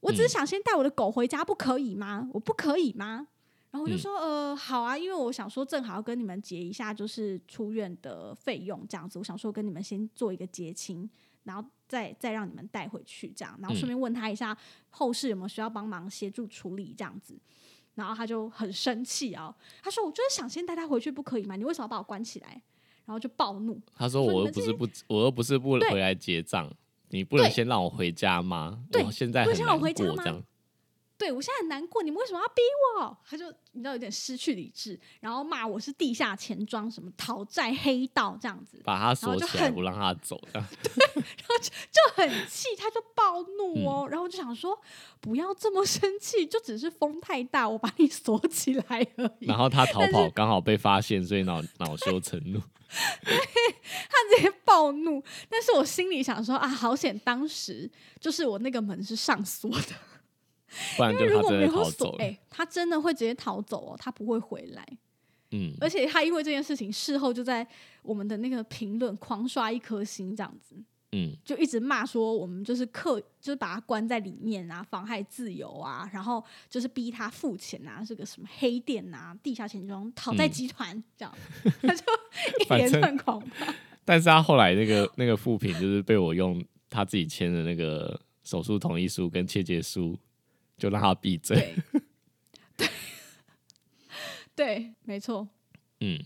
[0.00, 2.28] 我只是想先带我的狗回家，不可以吗？
[2.32, 3.28] 我不可以吗？”
[3.70, 9.18] 然后我就说，呃，好啊，因为我想说，正好要跟你们结一下，就是出院的费用这样子。
[9.18, 11.08] 我想说，跟你们先做一个结清，
[11.44, 13.56] 然后再再让你们带回去这样。
[13.60, 14.56] 然后顺便问他一下，
[14.88, 17.38] 后事有没有需要帮忙协助处理这样子。
[17.94, 21.54] 然后他就很生气啊，他说：“我就是想先带他回去，不可以吗？
[21.54, 22.60] 你为什么把我关起来？”
[23.06, 26.72] 然后就暴怒，他说：“我又不是不，我又不是不回来结账，
[27.10, 28.78] 你不能先让我回家吗？
[29.04, 30.42] 我现在很难过这样。”
[31.20, 32.62] 对，我现在很难过，你们为什么要逼
[32.96, 33.14] 我？
[33.28, 44.80] 他就你知道有点失去理智，然后骂我是地下钱庄，什么讨债黑道这样子，把他锁起来不让他走，对，然后就就很气，他就暴怒哦，然后就想说
[45.20, 49.46] 不要这么生气，就只是风太大，我把你锁起来而已。
[49.46, 52.58] 然后他逃跑刚好被发现，所以恼恼羞成怒，
[53.22, 53.36] 对
[54.08, 59.94] 他直接暴怒，但是我心里想说啊，好险，当时就是我那个门是上锁的。
[60.96, 64.86] 不然就他真的逃走，哎，他真的会直接逃走哦，他不会回来。
[65.52, 67.66] 嗯，而且他因为这件事情，事后就在
[68.02, 70.76] 我们的那个评论狂刷一颗星，这样子，
[71.10, 81.34] 嗯，就一直骂说我们就是刻，就是把他关在里面啊，妨害自由啊，然后就是逼他付钱啊，是个什么黑店啊，地下钱庄、讨债集团这样，
[81.82, 82.04] 他就
[82.60, 83.74] 一连串狂骂。
[84.06, 90.16] 但是他后来那个那个副品就是被我用他自己签的那个手术同意书跟切结书。
[90.80, 91.76] 就让他闭嘴。
[92.76, 92.88] 对，
[94.56, 95.46] 对，没错。
[96.00, 96.18] 嗯，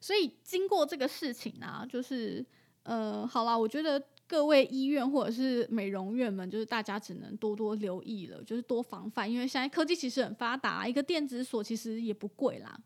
[0.00, 2.44] 所以经过这个事情啊，就是
[2.82, 12.80] 呃，好了，我觉得各位医院或者是美容院们，就是大家只能多多留意了，就是多防范，因为现在科技其实很发达，一个电子锁其实也不贵啦，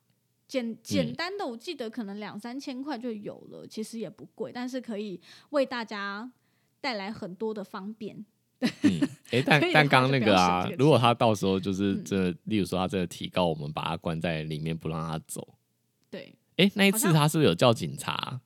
[0.49, 6.31] 简简单的，我记得可能两三千块就有了，其实也不贵，但是可以为大家
[6.81, 8.27] 带来很多的方便。
[8.83, 9.01] 嗯，
[9.31, 15.47] 哎，但但刚那个啊，如果他到时候就是真的，例如说他这个提高我们把他关在里面不让他走，
[16.11, 18.41] 对，哎，那一次他是不是有叫警察？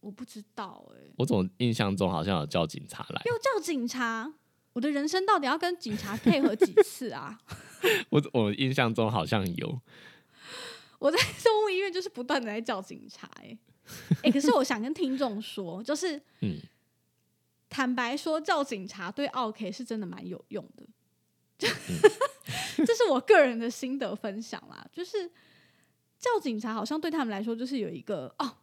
[0.00, 4.32] 我不知道哎，我总印象中好像有叫警察来，又叫警察，
[4.72, 7.38] 我的人生到底要跟警察配合几次啊？
[8.08, 9.80] 我我印象中好像有，
[10.98, 13.58] 我在动物医院就是不断的在叫警察，哎，
[14.22, 16.56] 哎，可是我想跟听众说，就是嗯。
[17.68, 20.86] 坦白说，叫警察对 OK 是真的蛮有用的，
[21.58, 24.86] 这是我个人的心得分享啦。
[24.92, 25.30] 就是
[26.18, 28.56] 叫警察好像对他们来说，就是有一个哦，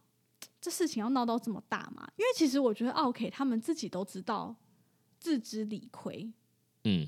[0.60, 2.08] 这事情要闹到这么大嘛？
[2.16, 4.56] 因为其实我觉得 OK 他们自己都知道，
[5.18, 6.30] 自知理亏。
[6.84, 7.06] 嗯，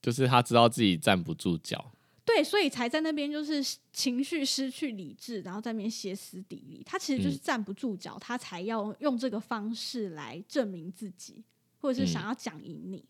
[0.00, 1.92] 就是他知道自己站不住脚。
[2.24, 3.62] 对，所以才在那边就是
[3.92, 6.82] 情绪失去理智，然后在那边歇斯底里。
[6.84, 11.44] 他其实就是站不住脚，他才要用这个方式来证明自己，
[11.78, 13.04] 或者是想要讲赢你。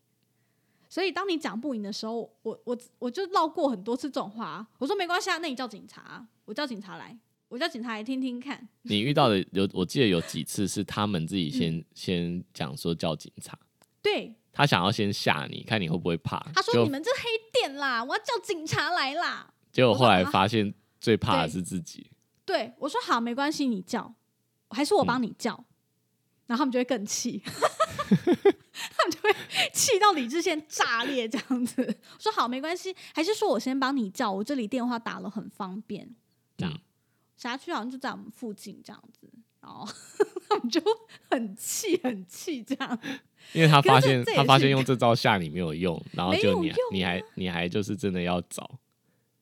[0.89, 4.67] 所以当你讲不赢的时候，我我我就唠过很多次这种话。
[4.77, 8.67] 我说没关系啊，那你叫警察，我叫警察来，我叫警察来听听看。
[8.81, 13.57] 你遇到的有，我记得有几次是他们自己先先讲说叫警察。
[14.01, 14.35] 对。
[14.55, 16.39] 他想要先吓你，看你会不会怕。
[16.55, 22.09] 他说：“你们这黑店啦，我要叫警察来啦。”结果后来发现，最怕的是自己。
[22.45, 24.15] 对我说：“好，没关系，你叫，
[24.69, 25.65] 还是我帮你叫。”
[26.47, 29.35] 然后他们就会更气， 他们就会
[29.73, 31.83] 气到理智线炸裂这样子。
[32.13, 36.15] 我说：“好，没关系，还是说我先帮你叫，我这里电话打了很方便。”
[36.55, 36.79] 这样，
[37.35, 39.29] 辖区好像就在我们附近这样子。
[39.59, 39.83] 然后
[40.47, 40.79] 他们就
[41.31, 42.99] 很气，很气这样。
[43.53, 48.69] 因为他发现，他发现用这招吓你没有用， 然后就你你还你还就是真的要找。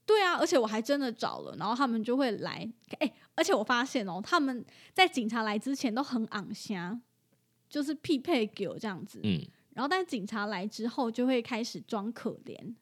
[0.06, 2.70] 对啊，而且我还真的找了，然后他们就会来。
[3.00, 7.00] 哎，而且我发现哦，他们在警察来之前都很昂瞎，
[7.70, 9.20] 就是匹配给我这样子。
[9.24, 9.42] 嗯。
[9.74, 12.76] 然后，但警察来之后，就会开始装可怜。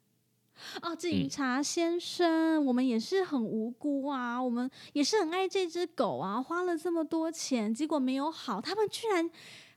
[0.82, 9.30] 哦，警察先生，我们也是很无辜啊，我们也是很爱这只狗啊，花了这么多钱，结果没有好，他们居然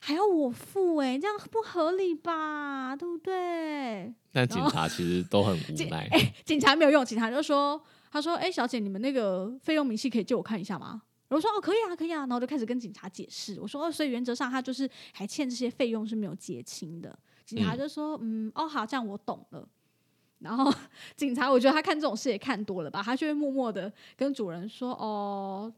[0.07, 2.95] 还要我付，哎，这样不合理吧？
[2.95, 4.13] 对不对？
[4.33, 6.07] 那警察其实都很无 奈。
[6.11, 7.83] 哎，警察没有用，警察就说
[8.13, 19.67] ：“他说，哎，小姐，你们那个费用明细可以借我看一下吗？”我说：“哦，可以啊，可以啊。”然后就开始跟警察解释，我说：“哦，所以原则上他就是还欠这些费用是没有结清的。”警察就说：“嗯，哦，好，这样我懂了。”
[20.41, 20.71] 然后
[21.17, 25.73] 警察，我觉得他看这种事也看多了吧，他就会默默的跟主人说：“哦，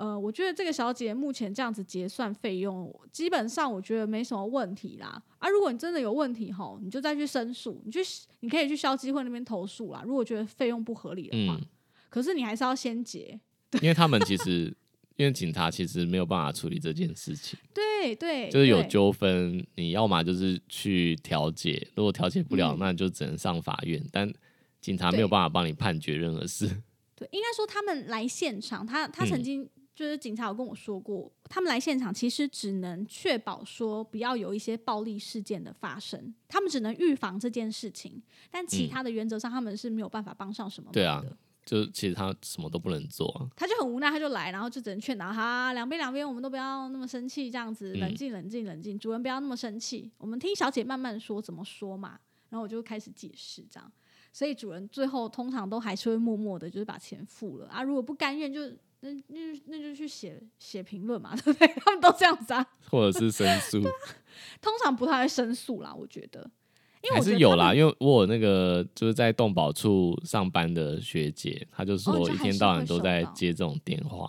[0.00, 5.22] 呃，我觉得这个小姐目前这样子结算费用，基本上我觉得没什么问题啦。
[5.38, 8.00] 啊，如果你真的有问题吼，你就再去申诉，你去
[8.40, 10.02] 你可以去消基会那边投诉啦。
[10.06, 11.60] 如果觉得费用不合理的话，
[12.08, 13.38] 可是你还是要先结，
[13.82, 14.74] 因为他们其实。
[15.20, 24.02] ”因为警察其实没有办法处理这件事情，对对，就是有纠纷，你要么就是去调解，如果调解不了，那就只能上法院。
[24.10, 24.32] 但
[24.80, 26.66] 警察没有办法帮你判决任何事。
[27.14, 29.68] 对，应该说他们来现场，他他曾经
[30.00, 41.22] 就是警察有跟我说过，他们来现场其实只能确保说不要有一些暴力事件的发生，他们只能预防这件事情，但其他的原则上他们是没有办法帮上什么对啊。
[41.66, 52.18] 就其实他什么都不能做，他就很无奈，他就来，然后就只能劝导他，两边两边我们都不要那么生气，这样子冷静冷静冷静，主人不要那么生气，我们听小姐慢慢说怎么说嘛。
[52.48, 53.92] 然后我就开始解释这样，
[54.32, 57.82] 所以主人最后通常都还是会默默的，就是把钱付了啊。
[57.82, 58.62] 如果不甘愿，就
[59.00, 61.66] 那那那就去写写评论嘛， 对不对？
[61.84, 63.80] 他们都这样子啊，或者是申诉，
[64.60, 66.50] 通常不太会申诉啦，我觉得。
[67.14, 74.26] 还是有啦，因为我那个就是在动保处上班的学姐，她就说一天到晚都在接这种电话。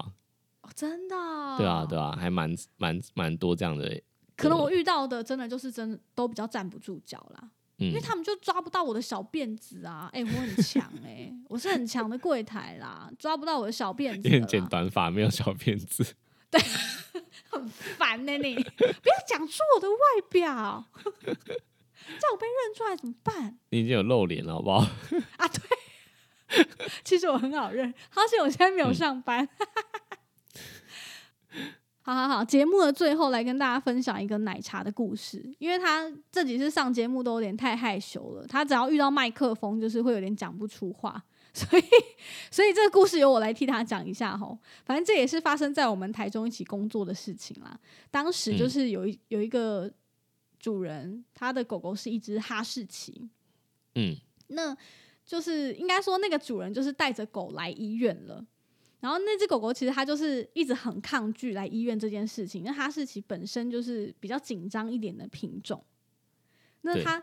[0.62, 1.16] 哦，真的？
[1.58, 4.02] 对啊，对啊，还蛮蛮蛮多这样的。
[4.38, 7.52] 可能我遇到的真的就是真的都比较站不住脚啦，
[7.88, 10.10] 因为他们就抓不到我的小辫子啊！
[10.14, 14.46] 哎，我很强哎，我是很强的柜台啦，抓不到我的小辫子。
[14.46, 16.16] 剪短发没有小辫子，
[16.52, 16.62] 对，
[17.50, 18.38] 很烦呢。
[18.38, 19.96] 你不要讲出我的外
[20.30, 20.86] 表。
[22.20, 23.58] 叫我被认出来怎么办？
[23.70, 24.78] 你已经有露脸了，好不好？
[25.38, 26.68] 啊，对，
[27.06, 29.48] 其实我很好认，好险我现在没有上班。
[32.14, 41.84] 好好好，节目的最后来跟大家分享一个奶茶的故事，因为他这几次上节目都有点太害羞了，他只要遇到麦克风就是会有点讲不出话， 所以
[42.50, 44.58] 所以这个故事由我来替他讲一下吼。
[44.86, 47.80] 反正这也是发生在我们台中一起工作的事情啦。
[48.10, 49.92] 当时就是有一有一个。
[50.64, 53.28] 主人他的狗狗是一只哈士奇，
[53.96, 54.16] 嗯，
[54.50, 54.78] 那
[55.26, 58.46] 就是应该说那个主人就是带着狗来医院了，
[59.02, 65.84] 然后那只狗狗其实它就是一直很抗拒来医院这件事情，因为哈士奇本身就是比较紧张一点的品种，
[66.82, 67.22] 那它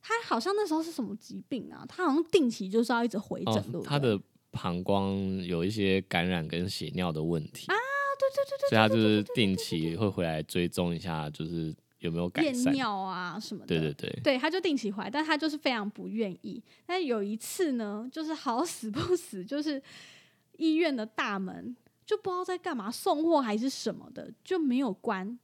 [0.00, 1.84] 它好像那时候是什么疾病啊？
[1.88, 4.16] 它好像定期就是要一直回诊，它的
[4.52, 7.74] 膀胱有一些感染跟血尿的问题啊，
[8.18, 11.74] 对对对对，所以它就是定期会回来追踪一下，就是。
[12.00, 12.74] 有没有改善？
[12.74, 13.66] 尿啊什么的？
[13.66, 16.62] 对对对，对，他就定期回，但它就是非常不愿意。
[16.84, 19.82] 但有一次呢，就是好死不死，就是
[20.58, 25.38] 医院的大门就不知道在干嘛，送货还是什么的，就没有关。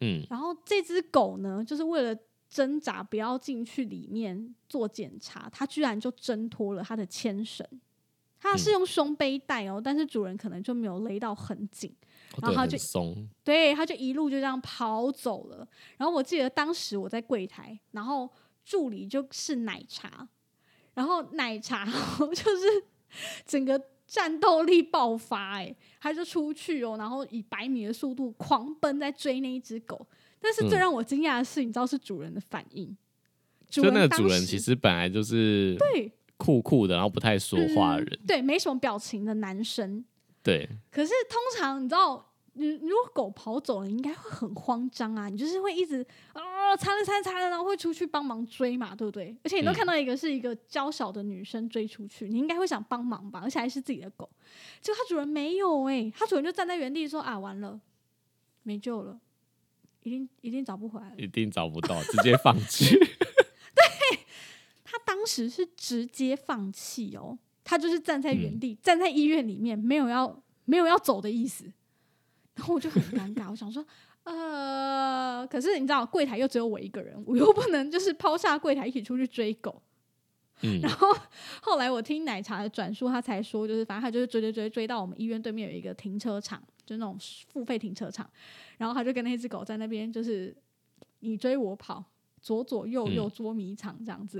[0.00, 2.16] 嗯，然后这只狗呢，就是为了
[2.48, 7.66] 挣扎不要进去里面做检查，它居然就挣脱了它的牵绳。
[8.38, 11.94] 它是用胸背带哦，但是主人可能就没有勒到很紧。
[12.42, 15.66] 然后他就松，对，它就一路就这样跑走了。
[15.96, 18.28] 然后我记得当时我在柜台，然后
[18.64, 20.28] 助理就是奶茶，
[20.94, 21.86] 然后奶茶
[22.34, 22.84] 就是
[23.46, 30.06] 整个战斗力爆发，哎，他就出去哦，然后以百米的速度狂奔在追那一只狗。
[30.40, 32.96] 但是最让我惊讶的是，你知道是主人的反应，
[33.68, 36.12] 就那个主人其实本来就是对。
[36.36, 40.04] 酷酷的，然后不太说话的人，对，没什么表情的男生。
[40.42, 46.42] 对，可是通常你知道，你如果狗跑走了，应该会很慌张啊，你就是会一直啊，
[46.76, 49.36] 擦了擦擦了，然后会出去帮忙追嘛，对不对？
[49.42, 53.40] 而且你都看到一个是一个娇小的女生追出去，你应该会想帮忙吧？
[53.42, 54.28] 而且还是自己的狗，
[54.80, 57.80] 结果它主人没有哎，它主人就站在原地说啊，完了，
[58.62, 59.18] 没救了，
[60.02, 62.96] 一定一定找不回来了， 一定找不到，直接放弃。
[62.96, 64.18] 对，
[64.84, 67.38] 他当时是直接放弃哦。
[67.66, 71.64] 他就是站在原地，站在医院里面，没有要没有要走的意思。
[72.54, 73.84] 然后我就很尴尬，我想说，
[74.24, 79.80] 呃，可是你知道，柜台又只有我一个人，我又不能就是抛下柜台一起出去追狗。
[80.62, 80.80] 嗯。
[80.80, 81.08] 然后
[81.60, 87.18] 后来我听奶茶的转述，他才说，就是反正他就是追追追追到我们医院对面有一个停车场，就那种
[87.52, 88.28] 付费停车场。
[88.78, 90.56] 然后他就跟那只狗在那边，就是
[91.20, 92.04] 你追我跑。
[92.42, 94.38] 左左右右捉迷藏这样子，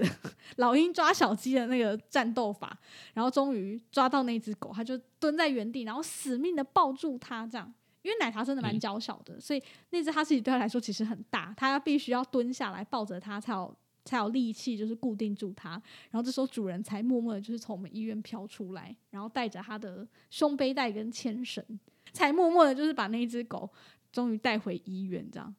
[0.56, 2.78] 老鹰抓小鸡的那个战斗法，
[3.14, 7.72] 然后终于抓到那只狗，他就蹲在原地，然后死命的抱住它，这样，
[8.04, 13.74] 因为奶茶真的蛮娇小的，所以那只哈士奇对他来说其实很大，他必须要蹲下来抱着它，才有
[14.04, 15.70] 才有力气，就是固定住它。
[16.10, 21.64] 然后这时候主人才默默的，就是从我们医院飘出来，然后带着他的胸背带跟牵绳，
[22.12, 23.68] 才默默的，就是把那只狗
[24.12, 25.54] 终于带回医院，这样，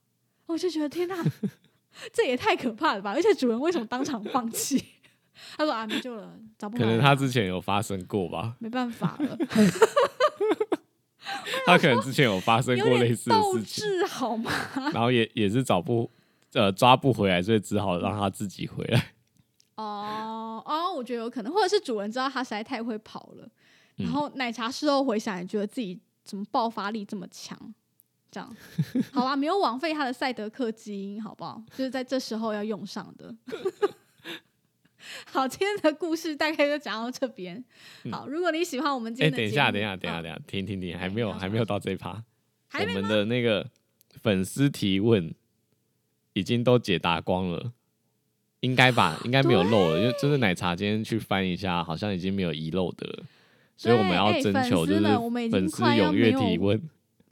[0.45, 1.15] 我就觉得天哪！
[2.11, 3.13] 这也太可怕了吧！
[3.13, 4.83] 而且主人为什么当场放弃？
[5.57, 6.77] 他说啊，没救了，找不。
[6.77, 8.55] 可能他之前有发生过吧。
[8.59, 9.37] 没办法了。
[11.65, 14.51] 他可能之前有发生过类似的事情，好吗？
[14.93, 16.09] 然后也也是找不
[16.53, 19.13] 呃抓不回来，所以只好让他自己回来。
[19.75, 23.47] 哦哦，我觉得有可能，或者是主人知道他实在太会跑了，
[23.97, 27.57] 然后奶茶事后回想，也觉得自己怎么爆发力这么强。
[28.31, 28.55] 这样，
[29.13, 31.63] 好吧，没有枉费他的赛德克基因，好不好？
[31.71, 33.33] 就是在这时候要用上的。
[35.25, 37.63] 好，今天的故事大概就讲到这边。
[38.11, 42.23] 好，如果你喜欢我们今天的，等一下，等一下，等一下，等一下，停停停，还没有，还没有到这一趴。
[42.73, 43.69] 我们的那个
[44.21, 45.33] 粉丝提问
[46.33, 47.71] 已经都解答光了，
[48.59, 49.19] 应该吧？
[49.23, 53.23] 应该没有漏了，因为就是奶茶今天去翻一下，好像已经没有遗漏的了。
[53.77, 55.01] 所以我们要征求，就是
[55.49, 56.81] 粉丝踊跃提问。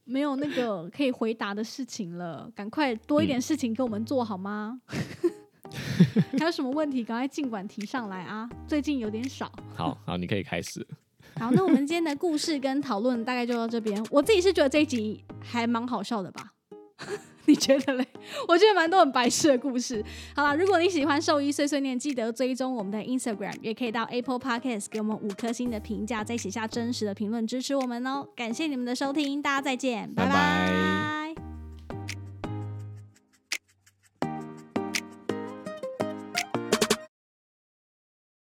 [0.06, 4.82] 没有那个可以回答的事情了，赶快多一点事情给我们做好吗？
[6.38, 8.50] 还有什么问题，赶快尽管提上来啊！
[8.68, 9.52] 最近有点少。
[9.76, 10.86] 好好，你可以开始。
[11.40, 14.04] 好，那我们今天的故事跟讨论大概就到这边。
[14.12, 16.54] 我自己是觉得这一集还蛮好笑的吧。
[17.46, 18.08] 你觉得嘞？
[18.48, 20.02] 我觉得蛮多很白痴的故事。
[20.34, 28.26] 好了，如果你喜欢兽医碎碎念，记得追踪我们的 Instagram，也可以到 Apple Podcast 给我们五颗星的评价，再写下真实的评论支持我们哦。
[28.34, 31.23] 感谢你们的收听，大家再见，拜拜。